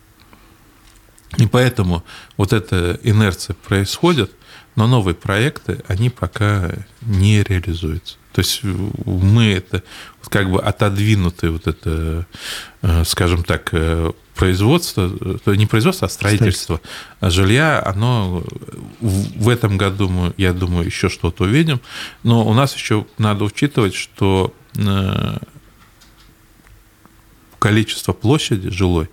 [1.36, 2.04] И поэтому
[2.38, 4.32] вот эта инерция происходит,
[4.76, 6.70] но новые проекты, они пока
[7.02, 8.16] не реализуются.
[8.32, 9.82] То есть мы это
[10.28, 12.26] как бы отодвинутые вот это,
[12.82, 15.10] э, скажем так, э, производство,
[15.46, 16.80] не производство, а строительство
[17.20, 18.44] жилья, оно
[19.00, 21.80] в этом году я думаю, еще что-то увидим.
[22.22, 25.38] Но у нас еще надо учитывать, что э,
[27.58, 29.10] количество площади жилой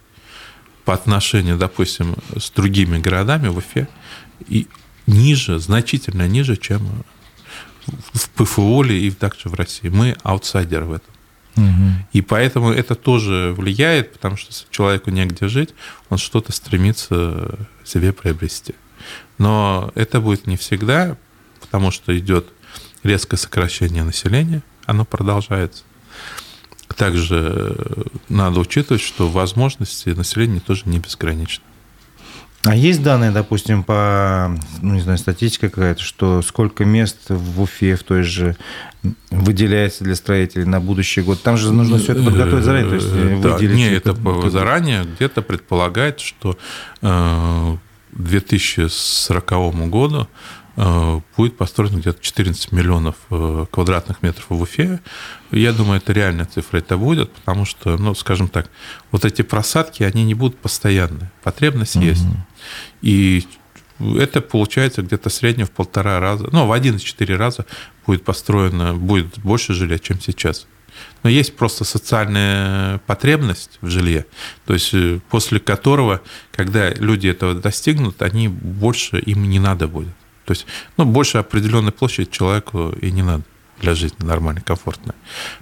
[0.85, 3.87] по отношению, допустим, с другими городами в Уфе
[4.47, 4.67] и
[5.07, 7.03] ниже, значительно ниже, чем
[8.13, 9.89] в ПФО и также в России.
[9.89, 11.14] Мы аутсайдеры в этом.
[12.11, 15.73] И поэтому это тоже влияет, потому что человеку негде жить,
[16.09, 18.75] он что-то стремится себе приобрести.
[19.37, 21.17] Но это будет не всегда,
[21.61, 22.47] потому что идет
[23.03, 25.83] резкое сокращение населения, оно продолжается.
[26.95, 27.75] Также
[28.29, 31.63] надо учитывать, что возможности населения тоже не безграничны.
[32.65, 37.95] А есть данные, допустим, по, ну, не знаю, статистика какая-то, что сколько мест в Уфе
[37.95, 38.55] в той же
[39.29, 41.41] выделяется для строителей на будущий год?
[41.43, 43.75] Там же нужно все это подготовить заранее, то есть э, да, выделить...
[43.75, 46.57] Нет, это, заранее где-то предполагает, что
[47.01, 47.77] э,
[48.11, 50.27] к 2040 году Э,
[51.37, 54.99] будет построено где-то 14 миллионов э, квадратных метров в Уфе.
[55.51, 58.69] Я думаю, это реальная цифра это будет, потому что, ну, скажем так,
[59.11, 61.31] вот эти просадки, они не будут постоянны.
[61.43, 62.05] Потребность угу.
[62.05, 62.25] есть.
[63.01, 63.47] И
[63.99, 67.65] это получается где-то среднее в полтора раза, ну, в 1,4 раза
[68.05, 70.67] будет построено, будет больше жилья, чем сейчас.
[71.23, 74.25] Но есть просто социальная потребность в жилье,
[74.65, 80.13] то есть э, после которого, когда люди этого достигнут, они больше им не надо будет.
[80.45, 80.65] То есть,
[80.97, 83.43] ну, больше определенной площади человеку и не надо
[83.81, 85.15] для жизни нормальной, комфортной.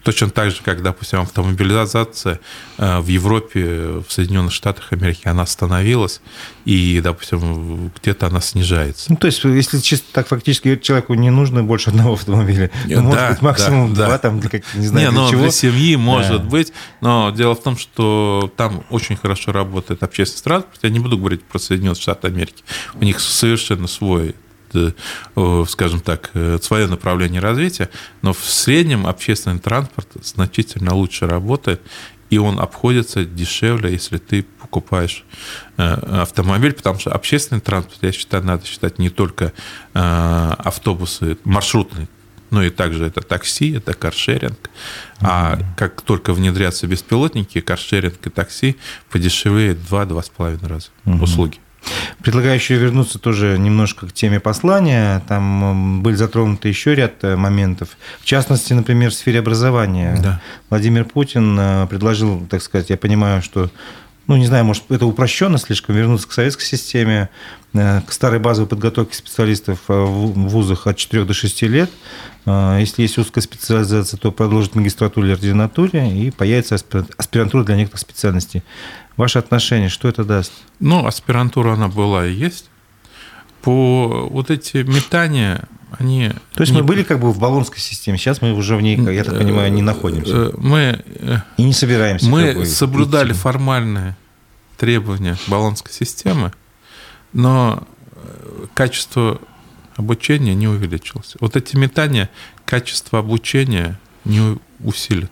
[0.03, 2.39] Точно так же, как, допустим, автомобилизация
[2.77, 6.21] э, в Европе, в Соединенных Штатах Америки, она остановилась,
[6.65, 9.11] и, допустим, где-то она снижается.
[9.11, 13.19] Ну, то есть, если чисто так фактически человеку не нужно больше одного автомобиля, ну, может
[13.19, 14.17] да, быть, максимум да, два, да.
[14.19, 15.41] там, для, как, не знаю, не, для ну, чего.
[15.41, 16.49] для семьи может да.
[16.49, 20.79] быть, но дело в том, что там очень хорошо работает общественный транспорт.
[20.83, 22.63] Я не буду говорить про Соединенные Штаты Америки.
[22.93, 24.52] У них совершенно свой Э,
[25.67, 27.89] скажем так, э, свое направление развития,
[28.21, 31.81] но в среднем общественный транспорт значительно лучше работает,
[32.29, 35.23] и он обходится дешевле, если ты покупаешь
[35.77, 35.83] э,
[36.21, 39.53] автомобиль, потому что общественный транспорт, я считаю, надо считать не только
[39.93, 42.07] автобусы маршрутные,
[42.53, 44.53] но и также это такси, это каршеринг.
[44.53, 45.21] Mm-hmm.
[45.21, 48.77] А как только внедрятся беспилотники, каршеринг и такси
[49.09, 51.23] подешевеет 2-2,5 раза mm-hmm.
[51.23, 51.57] услуги.
[52.21, 55.21] Предлагаю еще вернуться тоже немножко к теме послания.
[55.27, 57.97] Там были затронуты еще ряд э, моментов.
[58.19, 60.17] В частности, например, в сфере образования.
[60.21, 60.41] Да.
[60.69, 63.69] Владимир Путин э, предложил, так сказать, я понимаю, что
[64.25, 67.29] ну, не знаю, может, это упрощенно слишком, вернуться к советской системе,
[67.73, 71.89] э, к старой базовой подготовке специалистов в вузах от 4 до 6 лет.
[72.45, 78.63] Если есть узкая специализация, то продолжить магистратуру или ординатуре, и появится аспирантура для некоторых специальностей.
[79.17, 80.51] Ваше отношение, что это даст?
[80.79, 82.69] Ну, аспирантура она была и есть.
[83.61, 86.31] По вот эти метания, они...
[86.53, 86.81] То есть не...
[86.81, 89.71] мы были как бы в баллонской системе, сейчас мы уже в ней, я так понимаю,
[89.71, 90.35] не находимся.
[90.35, 91.03] Э, мы...
[91.57, 92.27] И не собираемся.
[92.27, 93.39] Мы как бы соблюдали идти.
[93.39, 94.17] формальные
[94.77, 96.51] требования баллонской системы,
[97.31, 99.39] но э, качество
[99.95, 101.35] обучения не увеличилось.
[101.39, 102.29] Вот эти метания,
[102.65, 105.31] качество обучения не усилит.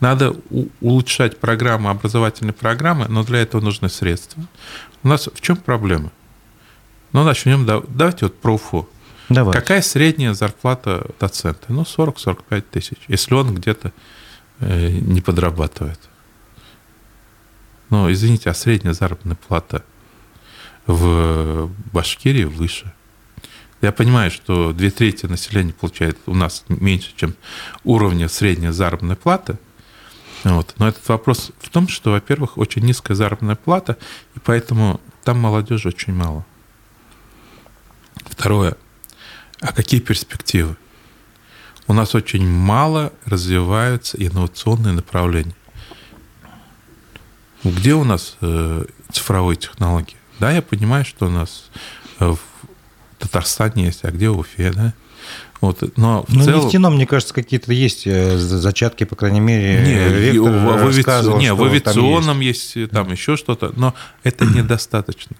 [0.00, 0.36] Надо
[0.80, 4.42] улучшать программы, образовательные программы, но для этого нужны средства.
[5.02, 6.10] У нас в чем проблема?
[7.12, 8.88] Ну, начнем, давайте вот про УФО.
[9.28, 9.60] Давайте.
[9.60, 11.66] Какая средняя зарплата доцента?
[11.68, 13.92] Ну, 40-45 тысяч, если он где-то
[14.58, 16.00] э, не подрабатывает.
[17.90, 19.84] Ну, извините, а средняя заработная плата
[20.86, 22.92] в Башкирии выше.
[23.80, 27.34] Я понимаю, что две трети населения получает у нас меньше, чем
[27.82, 29.58] уровня средней заработной платы.
[30.44, 30.74] Вот.
[30.78, 33.96] Но этот вопрос в том, что, во-первых, очень низкая заработная плата,
[34.36, 36.44] и поэтому там молодежи очень мало.
[38.26, 38.76] Второе.
[39.60, 40.76] А какие перспективы?
[41.86, 45.54] У нас очень мало развиваются инновационные направления.
[47.64, 50.16] Где у нас э, цифровые технологии?
[50.38, 51.68] Да, я понимаю, что у нас
[52.18, 52.38] в
[53.20, 54.94] Татарстане есть, а где в Уфе, да?
[55.60, 56.64] Вот, но в ну, целом...
[56.64, 60.32] нефтяном, мне кажется, какие-то есть э, зачатки, по крайней мере.
[60.32, 62.76] Не, в, авиационном, не, в авиационном есть.
[62.76, 65.36] есть там еще что-то, но это недостаточно.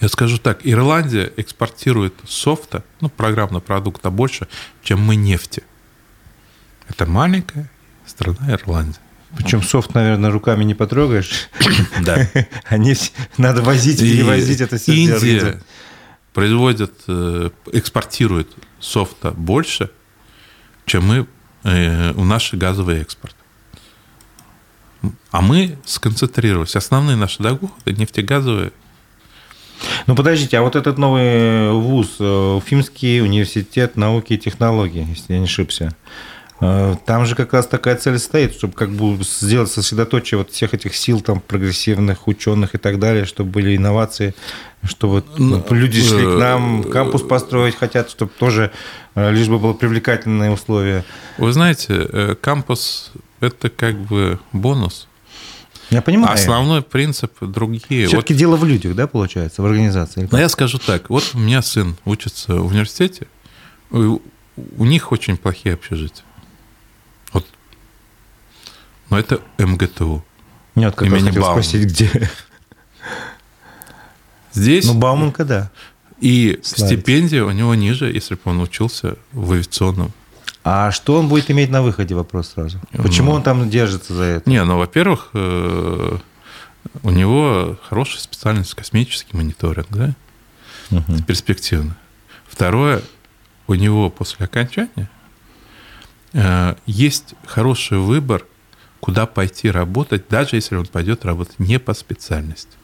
[0.00, 4.48] Я скажу так, Ирландия экспортирует софта, ну, программного продукта больше,
[4.82, 5.64] чем мы нефти.
[6.88, 7.70] Это маленькая
[8.06, 9.01] страна Ирландия.
[9.36, 11.48] Причем софт, наверное, руками не потрогаешь.
[12.00, 12.28] Да.
[12.64, 12.94] Они
[13.38, 14.94] надо возить, перевозить это все.
[14.94, 15.60] Индия
[16.32, 18.48] производит, э, экспортирует
[18.80, 19.90] софта больше,
[20.86, 21.26] чем мы,
[21.64, 23.36] э, у нашей газовый экспорт.
[25.30, 26.76] А мы сконцентрировались.
[26.76, 28.72] Основные наши доходы нефтегазовые.
[30.06, 35.38] Ну, подождите, а вот этот новый вуз, э, Уфимский университет науки и технологий, если я
[35.40, 35.94] не ошибся,
[37.06, 40.94] там же как раз такая цель стоит, чтобы как бы сделать сосредоточие вот всех этих
[40.94, 44.34] сил там прогрессивных ученых и так далее, чтобы были инновации,
[44.84, 48.70] чтобы ну, люди шли к нам, кампус построить хотят, чтобы тоже
[49.14, 51.04] лишь бы было привлекательные условия.
[51.38, 55.08] Вы знаете, кампус– это как бы бонус–
[55.92, 56.32] я понимаю.
[56.32, 58.06] Основной принцип другие.
[58.06, 58.38] Все-таки вот...
[58.38, 60.26] дело в людях, да, получается, в организации?
[60.30, 61.10] Но я скажу так.
[61.10, 63.26] Вот у меня сын учится в университете,
[63.90, 64.20] у,
[64.78, 66.24] у них очень плохие общежития.
[69.12, 70.24] Но это МГТУ.
[70.74, 71.62] Нет, как имени хотел Бауман.
[71.62, 72.30] спросить, где?
[74.54, 74.86] Здесь...
[74.86, 75.70] Ну, Бауманка, да.
[76.18, 76.98] И Славить.
[76.98, 80.12] стипендия у него ниже, если бы он учился в авиационном
[80.64, 82.78] а что он будет иметь на выходе, вопрос сразу?
[82.92, 84.48] Почему ну, он там держится за это?
[84.48, 86.18] Не, ну, во-первых, э,
[87.02, 90.14] у него хорошая специальность космический мониторинг, да?
[90.92, 91.14] Угу.
[91.14, 91.96] Это перспективно.
[92.46, 93.02] Второе,
[93.66, 95.10] у него после окончания
[96.32, 98.44] э, есть хороший выбор,
[99.02, 102.76] куда пойти работать, даже если он пойдет работать не по специальности.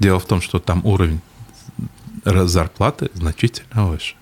[0.00, 1.20] Дело в том, что там уровень
[2.24, 4.16] зарплаты значительно выше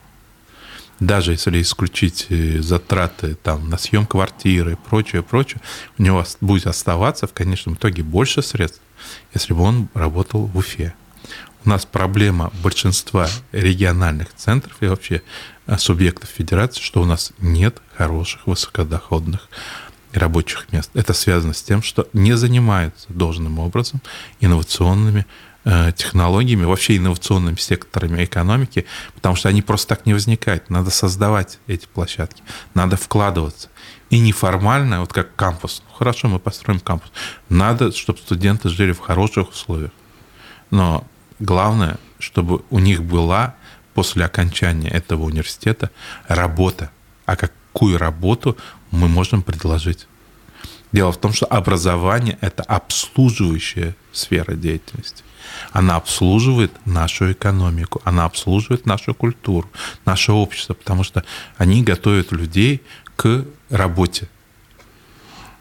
[1.01, 5.61] даже если исключить э, затраты там, на съем квартиры и прочее, прочее,
[5.99, 8.81] у него будет оставаться в конечном итоге больше средств,
[9.33, 10.95] если бы он работал в Уфе.
[11.65, 15.23] У нас проблема большинства региональных центров и вообще
[15.67, 19.49] э, субъектов федерации, что у нас нет хороших высокодоходных
[20.19, 20.91] рабочих мест.
[20.95, 24.01] Это связано с тем, что не занимаются должным образом
[24.41, 25.27] инновационными
[25.67, 30.69] Э, технологиями, вообще инновационными секторами экономики, потому что они просто так не возникают.
[30.69, 32.43] Надо создавать эти площадки,
[32.75, 33.71] надо вкладываться.
[34.11, 35.83] И неформально, вот как кампус.
[35.89, 37.11] Ну, хорошо, мы построим кампус.
[37.49, 39.93] Надо, чтобы студенты жили в хороших условиях.
[40.71, 41.07] Но
[41.39, 43.55] главное, чтобы у них была
[43.95, 45.91] после окончания этого университета
[46.29, 46.91] работа.
[47.25, 48.59] А какую работу
[48.95, 50.07] мы можем предложить?
[50.93, 55.25] Дело в том, что образование– это обслуживающая сфера деятельности.
[55.73, 59.69] Она обслуживает нашу экономику, она обслуживает нашу культуру,
[60.05, 61.25] наше общество, потому что
[61.57, 62.83] они готовят людей
[63.17, 64.29] к работе.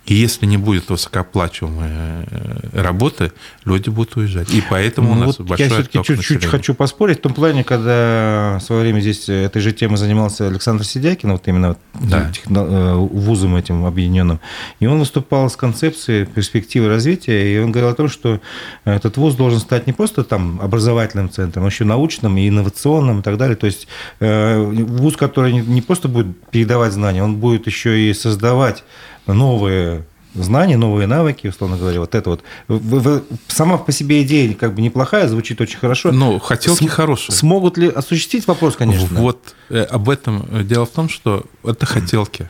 [0.06, 1.90] И если не будет высокооплачиваемой
[2.30, 3.32] э, работы,
[3.64, 4.54] люди будут уезжать.
[4.54, 7.20] И поэтому ну, у нас вот большой Я все-таки чуть-чуть хочу поспорить.
[7.20, 11.48] В том плане, когда в свое время здесь этой же темой занимался Александр Сидякин, вот
[11.48, 12.32] именно да.
[12.50, 14.42] Э, вузом этим объединенным,
[14.82, 18.42] и он выступал с концепцией перспективы развития, и он говорил о том, что
[18.84, 23.24] этот вуз должен стать не просто там образовательным центром, а еще научным и инновационным и
[23.24, 23.56] так далее.
[23.56, 23.88] То есть
[24.20, 28.84] э, вуз, который не просто будет передавать знания, он будет еще и создавать
[29.28, 30.06] новые
[30.36, 32.44] знания, новые навыки, условно говоря, вот это вот.
[32.68, 36.12] Вы, вы, сама по себе идея как бы неплохая, звучит очень хорошо.
[36.12, 37.36] Ну, хотелки См, хорошие.
[37.36, 39.20] Смогут ли осуществить вопрос, конечно.
[39.20, 42.50] Вот э, об этом э, дело в том, что это хотелки.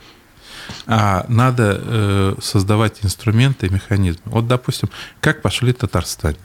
[0.86, 4.22] А надо э, создавать инструменты и механизмы.
[4.24, 4.88] Вот, допустим,
[5.20, 6.38] как пошли Татарстане.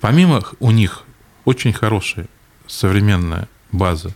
[0.00, 1.04] Помимо у них
[1.44, 2.26] очень хорошая
[2.66, 4.10] современная база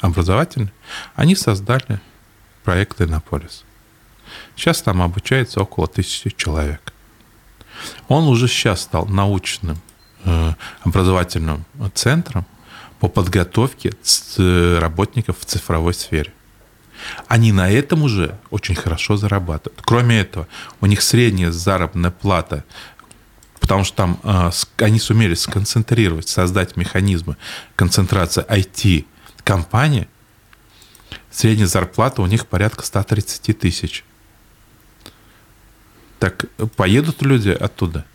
[0.00, 0.72] образовательная,
[1.14, 2.00] они создали
[2.62, 3.64] проект «Иннополис».
[4.56, 6.92] Сейчас там обучается около тысячи человек.
[8.08, 9.78] Он уже сейчас стал научным
[10.24, 11.64] э, образовательным
[11.94, 12.46] центром
[13.00, 13.92] по подготовке
[14.78, 16.32] работников в цифровой сфере.
[17.26, 19.82] Они на этом уже очень хорошо зарабатывают.
[19.82, 20.46] Кроме этого,
[20.80, 22.64] у них средняя заработная плата,
[23.60, 27.36] потому что там э, они сумели сконцентрировать, создать механизмы
[27.76, 30.08] концентрации IT-компании,
[31.30, 34.04] средняя зарплата у них порядка 130 тысяч
[36.24, 38.06] так поедут люди оттуда?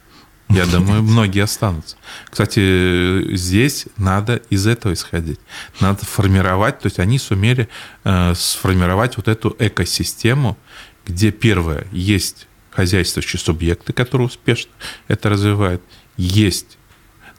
[0.50, 1.95] Я думаю, многие останутся.
[2.28, 5.39] Кстати, здесь надо из этого исходить.
[5.80, 7.70] Надо формировать, то есть они сумели
[8.03, 10.57] э, сформировать вот эту экосистему,
[11.05, 14.72] где первое, есть хозяйствующие субъекты, которые успешно
[15.07, 15.84] это развивают,
[16.18, 16.80] есть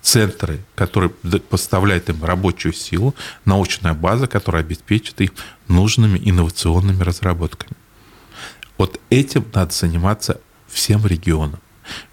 [0.01, 1.11] центры, которые
[1.51, 5.33] поставляют им рабочую силу, научная база, которая обеспечит их
[5.67, 7.73] нужными инновационными разработками.
[8.79, 10.41] Вот этим надо заниматься
[10.71, 11.61] всем регионам,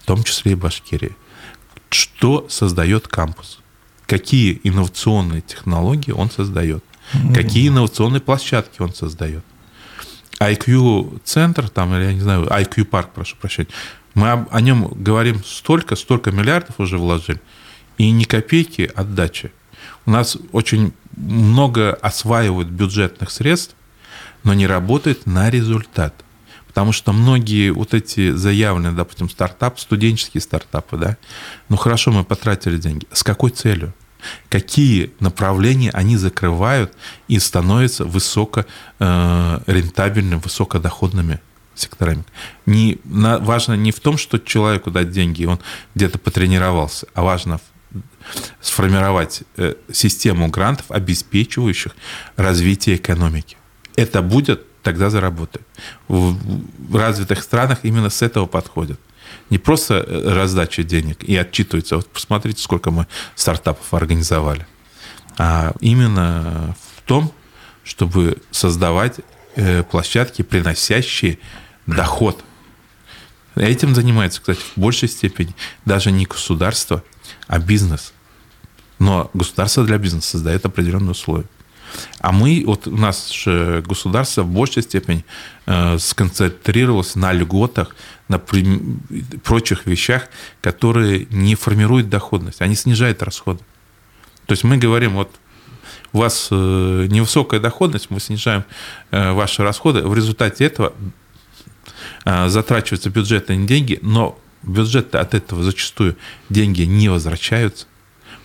[0.00, 1.16] в том числе и Башкирии.
[1.90, 3.60] Что создает кампус?
[4.08, 6.82] какие инновационные технологии он создает,
[7.34, 9.44] какие инновационные площадки он создает.
[10.40, 13.68] IQ-центр, там, или я не знаю, IQ-парк, прошу прощения,
[14.14, 17.40] мы о нем говорим столько, столько миллиардов уже вложили,
[17.98, 19.52] и ни копейки отдачи.
[20.06, 23.76] У нас очень много осваивают бюджетных средств,
[24.42, 26.14] но не работает на результат.
[26.78, 31.16] Потому что многие вот эти заявленные, допустим, стартап, студенческие стартапы, да,
[31.68, 33.04] ну хорошо, мы потратили деньги.
[33.12, 33.92] С какой целью?
[34.48, 36.94] Какие направления они закрывают
[37.26, 41.40] и становятся высокорентабельными, э, высокодоходными
[41.74, 42.22] секторами.
[42.64, 45.58] Не, на, важно не в том, что человеку дать деньги, и он
[45.96, 47.58] где-то потренировался, а важно
[48.60, 51.96] сформировать э, систему грантов, обеспечивающих
[52.36, 53.56] развитие экономики.
[53.96, 55.66] Это будет, тогда заработает.
[56.08, 58.98] В развитых странах именно с этого подходят.
[59.50, 61.96] Не просто э, раздача денег и отчитываются.
[61.96, 64.66] Вот посмотрите, сколько мы стартапов организовали.
[65.36, 67.30] А именно в том,
[67.84, 69.16] чтобы создавать
[69.56, 71.38] э, площадки, приносящие
[71.86, 72.42] доход.
[73.56, 77.04] Этим занимается, кстати, в большей степени даже не государство,
[77.46, 78.14] а бизнес.
[78.98, 81.44] Но государство для бизнеса создает определенные условия.
[82.20, 85.24] А мы, вот у нас же государство в большей степени
[85.66, 87.94] э, сконцентрировалось на льготах,
[88.28, 90.28] на прочих вещах,
[90.60, 93.60] которые не формируют доходность, они снижают расходы.
[94.46, 95.30] То есть мы говорим, вот
[96.12, 98.64] у вас э, невысокая доходность, мы снижаем
[99.10, 100.92] э, ваши расходы, в результате этого
[102.24, 106.16] затрачиваются бюджетные деньги, но бюджет от этого зачастую
[106.48, 107.86] деньги не возвращаются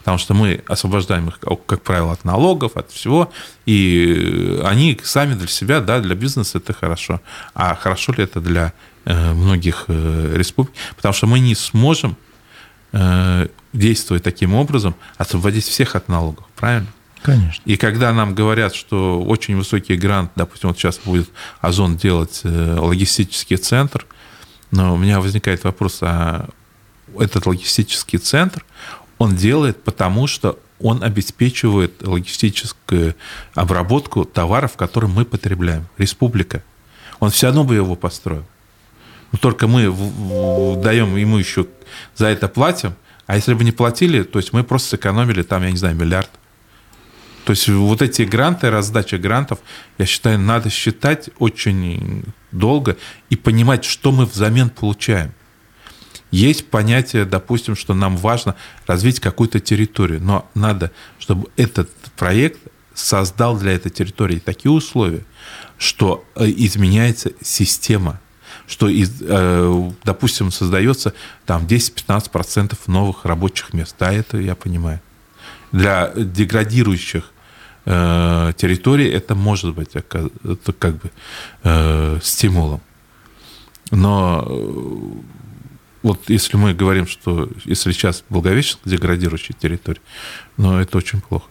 [0.03, 3.31] потому что мы освобождаем их, как правило, от налогов, от всего,
[3.65, 7.21] и они сами для себя, да, для бизнеса это хорошо.
[7.55, 8.73] А хорошо ли это для
[9.05, 10.73] э, многих э, республик?
[10.97, 12.17] Потому что мы не сможем
[12.91, 16.89] э, действовать таким образом, освободить всех от налогов, правильно?
[17.21, 17.61] Конечно.
[17.63, 21.29] И когда нам говорят, что очень высокий грант, допустим, вот сейчас будет
[21.61, 24.05] Озон делать логистический центр,
[24.71, 26.49] но у меня возникает вопрос, а
[27.17, 28.65] этот логистический центр,
[29.17, 33.15] он делает, потому что он обеспечивает логистическую
[33.53, 35.87] обработку товаров, которые мы потребляем.
[35.97, 36.63] Республика.
[37.19, 38.45] Он все равно бы его построил.
[39.31, 39.85] Но только мы
[40.81, 41.67] даем ему еще
[42.15, 42.95] за это платим,
[43.25, 46.29] а если бы не платили, то есть мы просто сэкономили там, я не знаю, миллиард.
[47.45, 49.59] То есть вот эти гранты, раздача грантов,
[49.97, 52.97] я считаю, надо считать очень долго
[53.29, 55.33] и понимать, что мы взамен получаем.
[56.33, 58.55] Есть понятие, допустим, что нам важно
[58.87, 62.59] развить какую-то территорию, но надо, чтобы этот проект
[62.95, 65.25] создал для этой территории такие условия,
[65.77, 68.19] что э, изменяется система,
[68.65, 71.13] что, э, допустим, создается
[71.45, 73.95] там 10-15% новых рабочих мест.
[73.99, 75.01] Да, это я понимаю.
[75.71, 77.25] Для деградирующих
[77.85, 80.31] э, территорий это может быть это
[80.79, 82.81] как бы стимулом.
[83.91, 85.21] Но
[86.03, 90.01] вот если мы говорим, что если сейчас Благовещенск деградирующая территория,
[90.57, 91.45] но это очень плохо.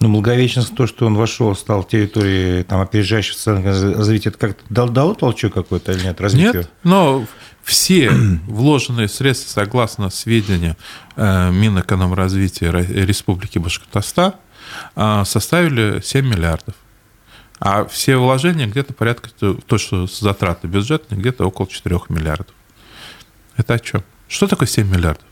[0.00, 3.34] Ну, Благовещенск, то, что он вошел, стал территорией там, опережающей
[3.94, 6.20] развития, это как-то дало, дало толчок какой-то или нет?
[6.20, 6.54] Развитию?
[6.54, 7.26] Нет, но
[7.62, 8.10] все
[8.46, 10.76] вложенные средства, согласно сведениям
[11.16, 14.34] э, Минэкономразвития Республики Башкортостан,
[14.96, 16.74] э, составили 7 миллиардов.
[17.58, 22.54] А все вложения где-то порядка, то, что затраты бюджетные, где-то около 4 миллиардов.
[23.56, 24.02] Это о чем?
[24.28, 25.24] Что такое 7 миллиардов?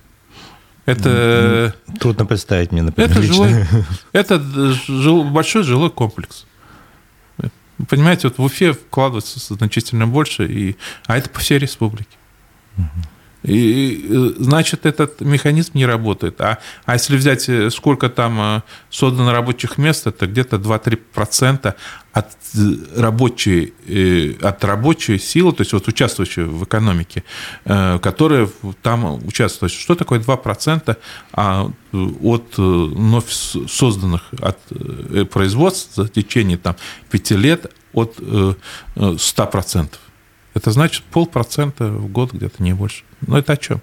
[0.86, 1.74] Это...
[1.98, 3.66] Трудно представить мне, например, Это, жилой,
[4.12, 4.40] это
[4.86, 6.46] жил, большой жилой комплекс.
[7.88, 12.16] Понимаете, вот в Уфе вкладывается значительно больше, и, а это по всей республике.
[12.76, 12.86] Угу.
[13.44, 16.40] И, значит, этот механизм не работает.
[16.40, 21.74] А, а если взять, э, сколько там э, создано рабочих мест, это где-то 2-3%
[22.12, 22.58] от э,
[22.96, 23.74] рабочей,
[24.40, 27.22] от рабочей силы, то есть вот участвующей в экономике,
[27.64, 28.48] которые
[28.82, 29.72] там участвуют.
[29.72, 30.96] Что такое 2%
[31.32, 31.70] а,
[32.22, 34.58] от вновь созданных от
[35.30, 36.76] производств за течение там,
[37.10, 38.18] 5 лет от
[38.96, 39.88] 100%?
[40.54, 43.04] Это значит полпроцента в год где-то, не больше.
[43.26, 43.80] Но это о чем?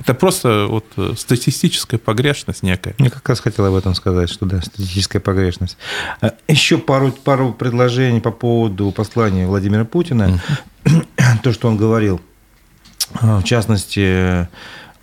[0.00, 2.94] Это просто вот э, статистическая погрешность некая.
[2.98, 5.76] Я как раз хотел об этом сказать, что да, статистическая погрешность.
[6.20, 10.40] А, Еще пару, пару предложений по поводу послания Владимира Путина.
[10.84, 11.02] Угу.
[11.42, 12.20] То, что он говорил.
[13.14, 14.48] А, в частности,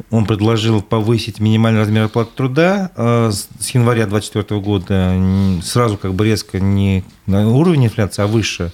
[0.10, 6.26] он предложил повысить минимальный размер оплаты труда а, с января 2024 года сразу как бы
[6.26, 8.72] резко не на уровень инфляции, а выше.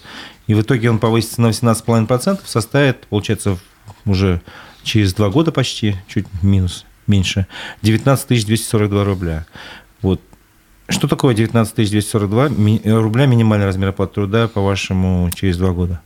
[0.47, 3.57] И в итоге он повысится на 18,5%, составит, получается,
[4.05, 4.41] уже
[4.83, 7.47] через два года почти, чуть минус, меньше,
[7.83, 9.45] 19 242 рубля.
[10.01, 10.21] Вот.
[10.89, 12.47] Что такое 19 242
[12.99, 16.01] рубля минимальный размер оплаты труда, по-вашему, через два года?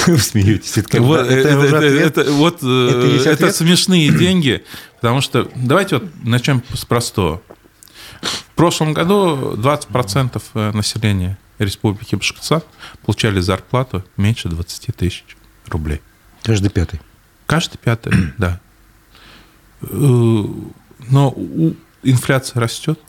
[0.06, 0.78] Вы смеетесь.
[0.78, 4.64] Это, вот, это, это, это, это, вот, это, это смешные деньги,
[5.00, 7.42] потому что давайте вот начнем с простого.
[8.20, 12.62] В прошлом году 20% э, населения Республики Башкортостан
[13.04, 15.24] получали зарплату меньше 20 тысяч
[15.66, 16.00] рублей.
[16.42, 17.00] Каждый пятый.
[17.46, 18.60] Каждый пятый, да.
[19.82, 21.34] Э, но
[22.02, 23.00] инфляция растет,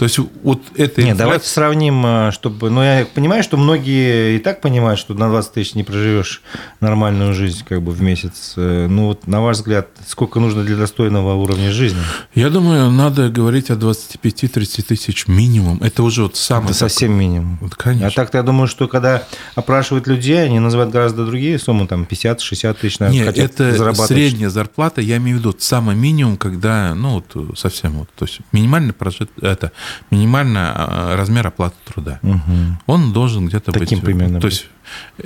[0.00, 1.02] то есть вот это...
[1.02, 2.70] Нет, давайте сравним, э, чтобы...
[2.70, 6.40] Ну, я понимаю, что многие и так понимают, что на 20 тысяч не проживешь
[6.80, 8.54] нормальную жизнь как бы в месяц.
[8.56, 12.00] Э, ну, вот на ваш взгляд, сколько нужно для достойного уровня жизни?
[12.34, 15.82] Я думаю, надо говорить о 25-30 тысяч минимум.
[15.82, 16.70] Это уже вот самое...
[16.70, 17.58] Это совсем минимум.
[17.60, 18.06] Вот, конечно.
[18.06, 19.24] А так-то я думаю, что когда
[19.54, 25.02] опрашивают людей, они называют гораздо другие суммы, там 50-60 тысяч, наверное, Нет, это средняя зарплата,
[25.02, 29.30] я имею в виду самый минимум, когда, ну, вот совсем вот, то есть минимально прожит,
[29.42, 29.72] это
[30.10, 32.20] минимальный а, размер оплаты труда.
[32.22, 32.38] Угу.
[32.86, 33.80] Он должен где-то быть...
[33.80, 34.40] Таким примерно.
[34.40, 34.66] То есть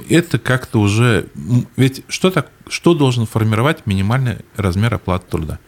[0.09, 1.27] это как-то уже...
[1.77, 5.59] Ведь что, так, что должен формировать минимальный размер оплаты труда?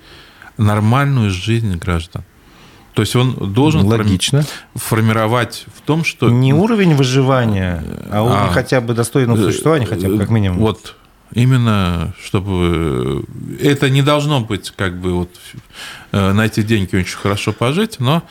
[0.59, 2.25] Нормальную жизнь граждан.
[2.95, 4.43] То есть он должен Логично.
[4.75, 6.31] формировать в том, что...
[6.31, 10.61] Не уровень выживания, а уровень а, хотя бы достойного э, существования, хотя бы как минимум.
[10.61, 10.97] Вот
[11.33, 13.25] Именно, чтобы
[13.61, 15.31] это не должно быть как бы вот
[16.13, 18.23] э, на эти деньги очень хорошо пожить, но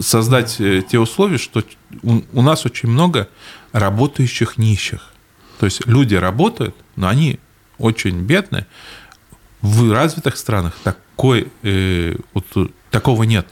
[0.00, 1.64] создать э, те условия, что
[2.02, 3.28] у нас очень много
[3.72, 5.12] работающих нищих.
[5.58, 7.40] То есть люди работают, но они
[7.78, 8.66] очень бедные.
[9.60, 13.48] В развитых странах такой, э, вот, такого нет.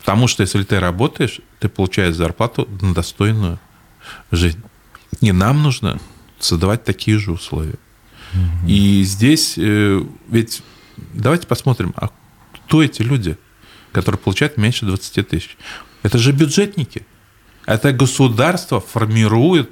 [0.00, 3.58] Потому что если ты работаешь, ты получаешь зарплату на достойную
[4.30, 4.60] жизнь.
[5.20, 5.98] Не нам нужно
[6.44, 7.78] создавать такие же условия.
[8.34, 8.68] Угу.
[8.68, 10.62] И здесь э, ведь
[11.12, 12.10] давайте посмотрим, а
[12.54, 13.36] кто эти люди,
[13.92, 15.56] которые получают меньше 20 тысяч?
[16.02, 17.06] Это же бюджетники.
[17.66, 19.70] Это государство формирует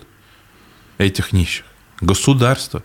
[0.98, 1.64] этих нищих.
[2.00, 2.82] Государство.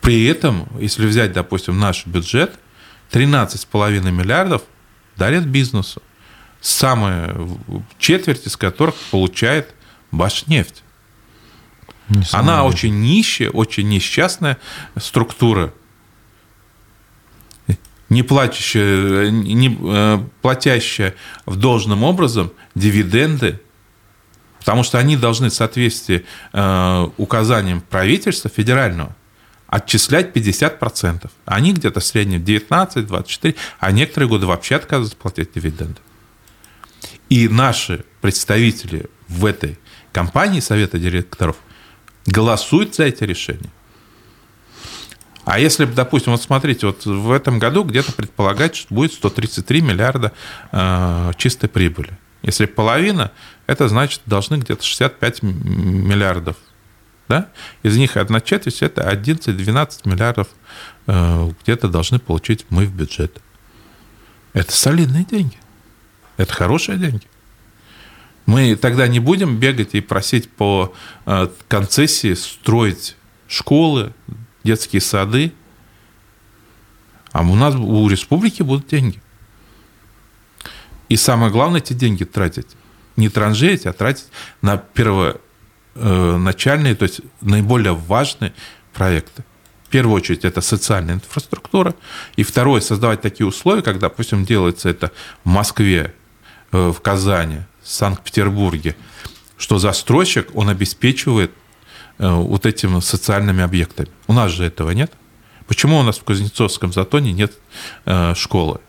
[0.00, 2.58] При этом, если взять, допустим, наш бюджет,
[3.10, 4.62] 13,5 миллиардов
[5.16, 6.02] дарят бизнесу.
[6.60, 7.36] Самая
[7.98, 9.74] четверть из которых получает
[10.12, 10.82] Башнефть.
[12.32, 14.58] Она очень нищая, очень несчастная
[14.96, 15.72] структура,
[18.08, 23.60] не, платящая, не э, платящая в должном образом дивиденды,
[24.60, 29.14] потому что они должны в соответствии э, указаниям правительства федерального
[29.66, 31.28] отчислять 50%.
[31.44, 36.00] Они где-то в среднем 19-24, а некоторые годы вообще отказываются платить дивиденды.
[37.28, 39.78] И наши представители в этой
[40.12, 41.56] компании Совета директоров
[42.26, 43.70] голосует за эти решения.
[45.44, 50.32] А если, допустим, вот смотрите, вот в этом году где-то предполагать, что будет 133 миллиарда
[50.72, 52.18] э, чистой прибыли.
[52.42, 53.30] Если половина,
[53.68, 56.56] это значит, должны где-то 65 миллиардов.
[57.28, 57.48] Да?
[57.84, 60.48] Из них одна четверть– это 11-12 миллиардов
[61.06, 63.40] э, где-то должны получить мы в бюджет.
[64.52, 65.58] Это солидные деньги.
[66.36, 67.26] Это хорошие деньги.
[68.46, 70.94] Мы тогда не будем бегать и просить по
[71.26, 73.16] э, концессии строить
[73.48, 74.12] школы,
[74.62, 75.52] детские сады,
[77.32, 79.20] а у нас у республики будут деньги.
[81.08, 82.68] И самое главное, эти деньги тратить.
[83.16, 84.28] Не транжирить, а тратить
[84.62, 84.76] на
[85.94, 88.54] первоначальные, то есть наиболее важные
[88.92, 89.44] проекты.
[89.84, 91.94] В первую очередь, это социальная инфраструктура.
[92.36, 95.12] И второе, создавать такие условия, как, допустим, делается это
[95.44, 96.14] в Москве,
[96.72, 98.96] э, в Казани, Санкт-Петербурге,
[99.56, 101.52] что застройщик, он обеспечивает
[102.18, 104.08] э, вот этими социальными объектами.
[104.26, 105.12] У нас же этого нет.
[105.66, 107.52] Почему у нас в Кузнецовском затоне нет
[108.04, 108.80] э, школы?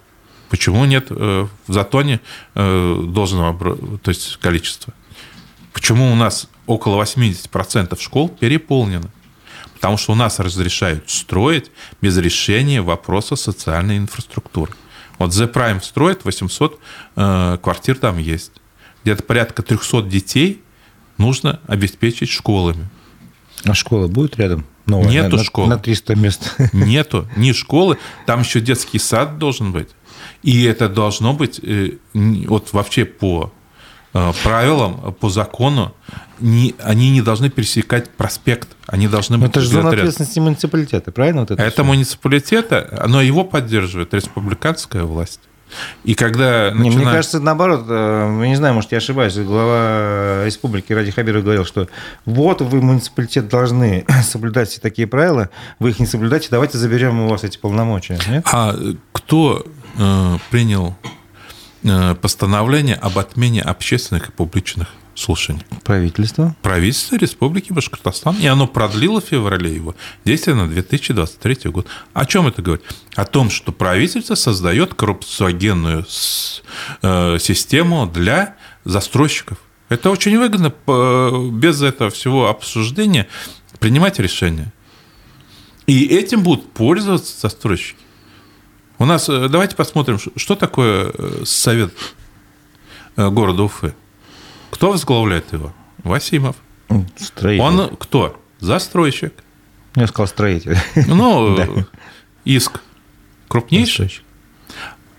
[0.49, 2.21] Почему нет э, в затоне
[2.55, 4.93] должного то есть количества?
[5.73, 9.09] Почему у нас около 80% школ переполнены?
[9.73, 11.69] Потому что у нас разрешают строить
[12.01, 14.73] без решения вопроса социальной инфраструктуры.
[15.19, 16.79] Вот The Prime строит, 800
[17.61, 18.53] квартир там есть
[19.07, 20.61] где-то порядка 300 детей
[21.17, 22.89] нужно обеспечить школами.
[23.63, 24.65] А школа будет рядом?
[24.85, 25.69] Новая, Нету на, школы.
[25.69, 26.55] На 300 мест.
[26.73, 29.89] Нету ни школы, там еще детский сад должен быть.
[30.43, 33.53] И это должно быть э, вот вообще по
[34.13, 35.95] э, правилам, по закону,
[36.39, 39.51] не, они не должны пересекать проспект, они должны быть...
[39.51, 41.41] это же зона ответственности муниципалитета, правильно?
[41.41, 41.83] Вот это это все?
[41.83, 45.39] муниципалитета, но его поддерживает республиканская власть.
[46.03, 46.95] И когда не, начинают...
[46.95, 51.65] Мне кажется, наоборот, э, я не знаю, может, я ошибаюсь, глава республики Ради Хабиров говорил,
[51.65, 51.87] что
[52.25, 55.49] вот вы, муниципалитет, должны соблюдать все такие правила,
[55.79, 58.17] вы их не соблюдаете, давайте заберем у вас эти полномочия.
[58.27, 58.45] Нет?
[58.51, 58.75] А
[59.11, 59.65] кто
[59.97, 60.95] э, принял
[61.83, 64.87] э, постановление об отмене общественных и публичных
[65.17, 65.61] слушаний.
[65.83, 66.55] Правительство?
[66.61, 68.35] Правительство Республики Башкортостан.
[68.37, 71.87] И оно продлило в феврале его действие на 2023 год.
[72.13, 72.85] О чем это говорит?
[73.15, 76.05] О том, что правительство создает коррупциогенную
[77.01, 78.55] э, систему для
[78.85, 79.57] застройщиков.
[79.89, 80.73] Это очень выгодно
[81.51, 83.27] без этого всего обсуждения
[83.79, 84.71] принимать решения.
[85.87, 87.97] И этим будут пользоваться застройщики.
[88.99, 91.91] У нас, э, давайте посмотрим, что такое э, совет
[93.15, 93.95] города Уфы.
[94.77, 95.73] Кто возглавляет его?
[96.03, 96.55] Васимов.
[97.17, 97.63] Строитель.
[97.63, 98.39] Он кто?
[98.59, 99.33] Застройщик.
[99.95, 100.77] Я сказал строитель.
[101.07, 101.83] Ну,
[102.45, 102.79] иск
[103.47, 104.21] крупнейший.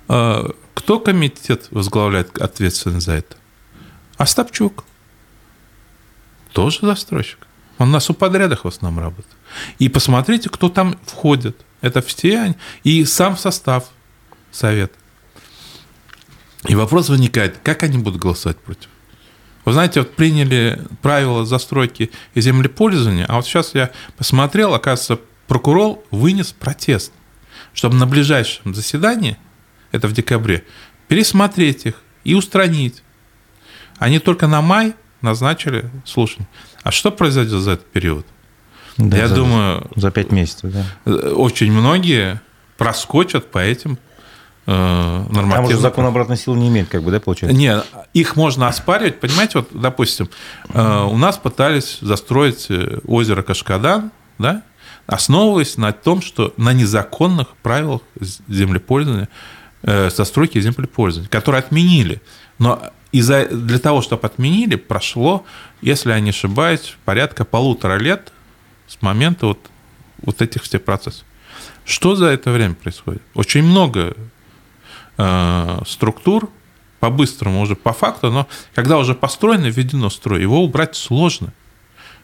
[0.06, 3.36] А, кто комитет возглавляет ответственность за это?
[4.16, 4.84] Остапчук.
[6.52, 7.44] Тоже застройщик.
[7.78, 9.36] Он на субподрядах в основном работает.
[9.80, 11.60] И посмотрите, кто там входит.
[11.80, 12.54] Это все.
[12.84, 13.88] И сам состав
[14.52, 14.92] совет.
[16.68, 18.88] И вопрос возникает, как они будут голосовать против?
[19.68, 26.02] Вы знаете, вот приняли правила застройки и землепользования, а вот сейчас я посмотрел, оказывается, прокурор
[26.10, 27.12] вынес протест,
[27.74, 29.36] чтобы на ближайшем заседании,
[29.92, 30.64] это в декабре,
[31.06, 33.02] пересмотреть их и устранить.
[33.98, 36.48] Они только на май назначили слушание.
[36.82, 38.26] А что произойдет за этот период?
[38.96, 39.86] Да, Я за, думаю...
[39.96, 41.12] За пять месяцев, да.
[41.34, 42.40] Очень многие
[42.78, 43.98] проскочат по этим
[44.68, 45.54] нормативно.
[45.54, 47.56] Там уже закон обратной силы не имеет, как бы, да, получается?
[47.56, 49.18] Нет, их можно оспаривать.
[49.18, 50.28] Понимаете, вот, допустим,
[50.68, 54.62] э, у нас пытались застроить э, озеро Кашкадан, да,
[55.06, 58.02] основываясь на том, что на незаконных правилах
[58.46, 59.28] землепользования,
[59.82, 62.20] э, застройки землепользования, которые отменили.
[62.58, 65.46] Но из-за, для того, чтобы отменили, прошло,
[65.80, 68.32] если я не ошибаюсь, порядка полутора лет
[68.86, 69.58] с момента вот,
[70.20, 71.24] вот этих всех процессов.
[71.86, 73.22] Что за это время происходит?
[73.32, 74.14] Очень много
[75.18, 76.48] Э, структур
[77.00, 81.52] по-быстрому уже по факту, но когда уже построено, введено строй, его убрать сложно.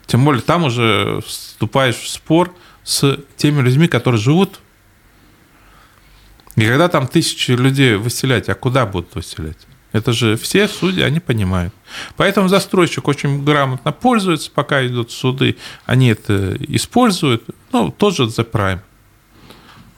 [0.05, 4.61] Тем более там уже вступаешь в спор с теми людьми, которые живут.
[6.55, 9.57] И когда там тысячи людей выселять, а куда будут выселять?
[9.91, 11.73] Это же все судьи, они понимают.
[12.15, 17.43] Поэтому застройщик очень грамотно пользуется, пока идут суды, они это используют.
[17.73, 18.79] Ну, тоже за prime.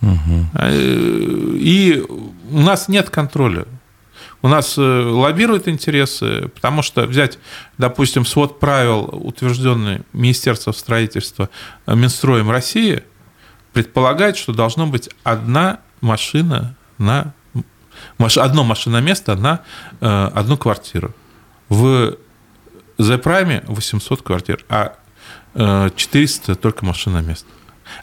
[0.02, 0.68] Угу.
[0.68, 2.04] И
[2.52, 3.66] у нас нет контроля.
[4.42, 7.40] У нас э, лоббируют интересы, потому что взять,
[7.78, 11.50] допустим, свод правил, утвержденный Министерством строительства
[11.88, 13.04] э, Минстроем России,
[13.74, 17.34] предполагает, что должно быть одна машина на
[18.20, 19.62] одно машиноместо на
[20.00, 21.14] одну квартиру.
[21.68, 22.16] В
[22.98, 24.96] The Prime 800 квартир, а
[25.54, 27.46] 400 только машиномест.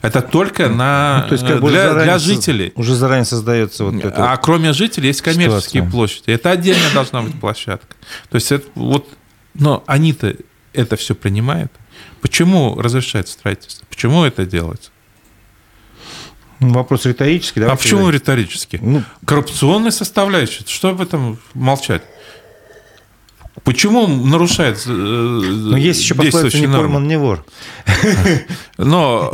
[0.01, 2.73] Это только на, ну, то есть, как бы для, для жителей.
[2.75, 4.31] Уже заранее создается вот это.
[4.31, 5.91] А кроме жителей есть коммерческие ситуация.
[5.91, 6.29] площади.
[6.31, 7.95] Это отдельно должна быть площадка.
[8.29, 9.07] То есть это вот,
[9.53, 10.35] но они-то
[10.73, 11.71] это все принимают.
[12.21, 13.85] Почему разрешается строительство?
[13.89, 14.91] Почему это делается?
[16.59, 17.61] Ну, вопрос риторический.
[17.61, 18.79] А почему риторический?
[18.81, 20.63] Ну, Коррупционная составляющая.
[20.67, 22.01] Что об этом молчать?
[23.65, 27.43] Почему нарушает э, Но есть еще пословица «не пойман, не вор».
[28.77, 29.31] Но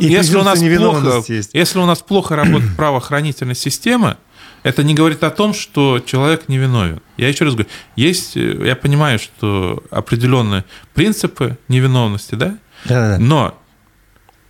[0.00, 4.16] и, если, у нас плохо, если у нас плохо работает правоохранительная система,
[4.64, 7.00] это не говорит о том, что человек невиновен.
[7.16, 12.58] Я еще раз говорю, есть, э, я понимаю, что определенные принципы невиновности, да?
[12.86, 13.18] Да, да.
[13.20, 13.58] Но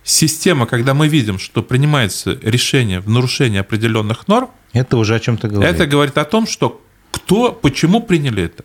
[0.03, 5.47] система, когда мы видим, что принимается решение в нарушении определенных норм, это уже о чем-то
[5.47, 5.75] говорит.
[5.75, 8.63] Это говорит о том, что кто, почему приняли это.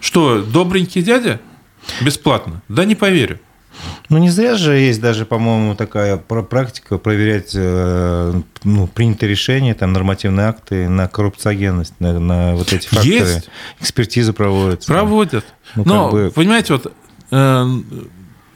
[0.00, 1.40] Что, добренький дядя?
[2.00, 2.62] Бесплатно?
[2.68, 3.38] Да не поверю.
[4.08, 9.92] Ну, не зря же есть даже, по-моему, такая практика проверять э, ну, принятые решения, там,
[9.92, 13.14] нормативные акты на коррупциогенность, на, на вот эти факторы.
[13.14, 13.50] Есть.
[13.80, 14.92] Экспертизы проводятся.
[14.92, 15.44] Проводят.
[15.76, 16.32] Ну, Но, бы...
[16.34, 16.92] понимаете, вот
[17.30, 17.66] э,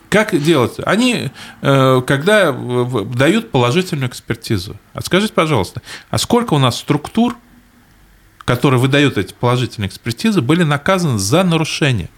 [0.08, 0.74] как делать?
[0.84, 1.30] Они,
[1.62, 7.36] э, когда дают положительную экспертизу, а скажите, пожалуйста, а сколько у нас структур,
[8.44, 12.10] которые выдают эти положительные экспертизы, были наказаны за нарушение.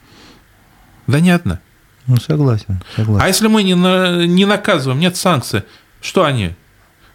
[1.06, 1.60] Одна.
[2.06, 3.24] Ну, согласен, согласен.
[3.24, 5.62] А если мы не, на, не наказываем, нет санкций,
[6.00, 6.52] что они?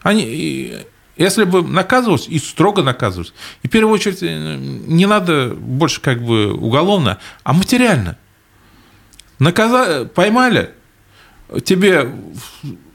[0.02, 0.78] Они,
[1.16, 3.34] если бы наказывались, и строго наказывались,
[3.64, 8.18] и в первую очередь э, не надо больше как бы уголовно, а материально.
[9.40, 10.06] Наказа...
[10.06, 10.72] Поймали,
[11.64, 12.14] тебе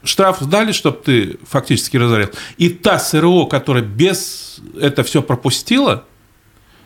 [0.07, 6.05] штраф дали, чтобы ты фактически разорил, и та СРО, которая без это все пропустила,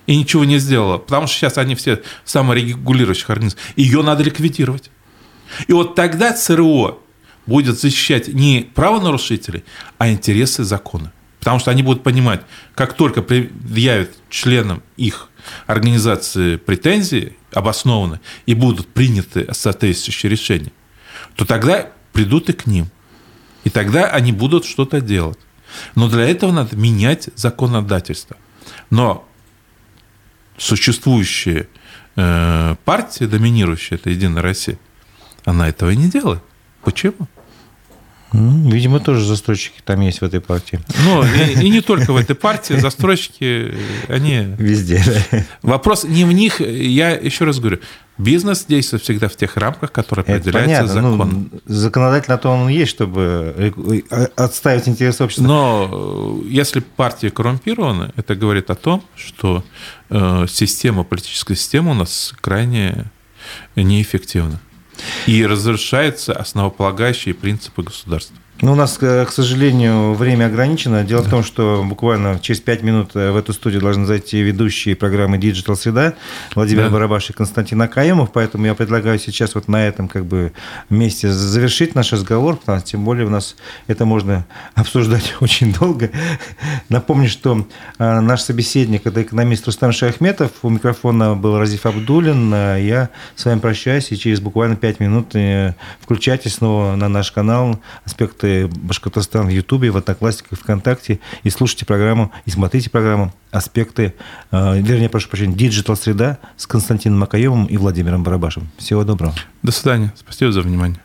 [0.07, 4.89] и ничего не сделала, потому что сейчас они все саморегулирующих организаций, ее надо ликвидировать.
[5.67, 6.99] И вот тогда ЦРО
[7.45, 9.63] будет защищать не правонарушителей,
[9.97, 11.11] а интересы закона.
[11.39, 12.41] Потому что они будут понимать,
[12.76, 15.30] как только предъявят членам их
[15.65, 20.72] организации претензии обоснованно и будут приняты соответствующие решения,
[21.36, 22.88] то тогда придут и к ним.
[23.64, 25.39] И тогда они будут что-то делать.
[25.95, 28.38] Но для этого надо менять законодательство.
[28.89, 29.28] Но
[30.57, 31.68] существующая
[32.16, 34.78] э, партия, доминирующая, это Единая Россия,
[35.45, 36.43] она этого не делает.
[36.84, 37.28] Почему?
[38.34, 40.80] Видимо, тоже застройщики там есть в этой партии.
[41.03, 43.76] Ну, и, и не только в этой партии, застройщики,
[44.07, 44.55] они...
[44.57, 45.03] Везде.
[45.62, 47.80] Вопрос не в них, я еще раз говорю,
[48.22, 51.49] бизнес действует всегда в тех рамках, которые определяются ну, законом.
[51.51, 53.74] Ну, законодательно то он есть, чтобы
[54.36, 55.43] отставить интересы общества.
[55.43, 59.63] Но э, если партия коррумпирована, это говорит о том, что
[60.09, 63.05] э, система, политическая система у нас крайне
[63.76, 64.59] неэффективна
[65.26, 68.36] и разрушаются основополагающие принципы государства.
[68.62, 71.04] Ну, у нас, к сожалению, время ограничено.
[71.04, 71.28] Дело да.
[71.28, 75.38] в том, что буквально через пять минут э, в эту студию должны зайти ведущие программы
[75.38, 76.14] Digital Среда
[76.54, 76.89] Владимир да.
[76.91, 80.52] Барабаш и Константин Акаемов, поэтому я предлагаю сейчас вот на этом как бы
[80.91, 83.56] месте завершить наш разговор, потому что тем более у нас
[83.88, 84.45] это можно
[84.76, 86.12] обсуждать очень долго.
[86.88, 87.66] Напомню, что
[87.97, 93.43] э, наш собеседник– это экономист Рустам Шахметов, у микрофона был Разиф Абдулин, э, я с
[93.43, 95.34] вами прощаюсь, и через буквально пять минут
[95.99, 97.80] включайтесь снова на наш канал
[98.42, 104.16] «Аспекты Башкортостан в Ютубе, в Одноклассниках, ВКонтакте и слушайте программу, и смотрите программу «Аспекты»,
[104.52, 108.70] э, вернее, прошу прощения, «Digital Среда» с Константином Макаевым и Владимиром Барабашем.
[108.78, 109.36] Всего доброго.
[109.62, 110.12] До свидания.
[110.18, 111.00] Спасибо за внимание.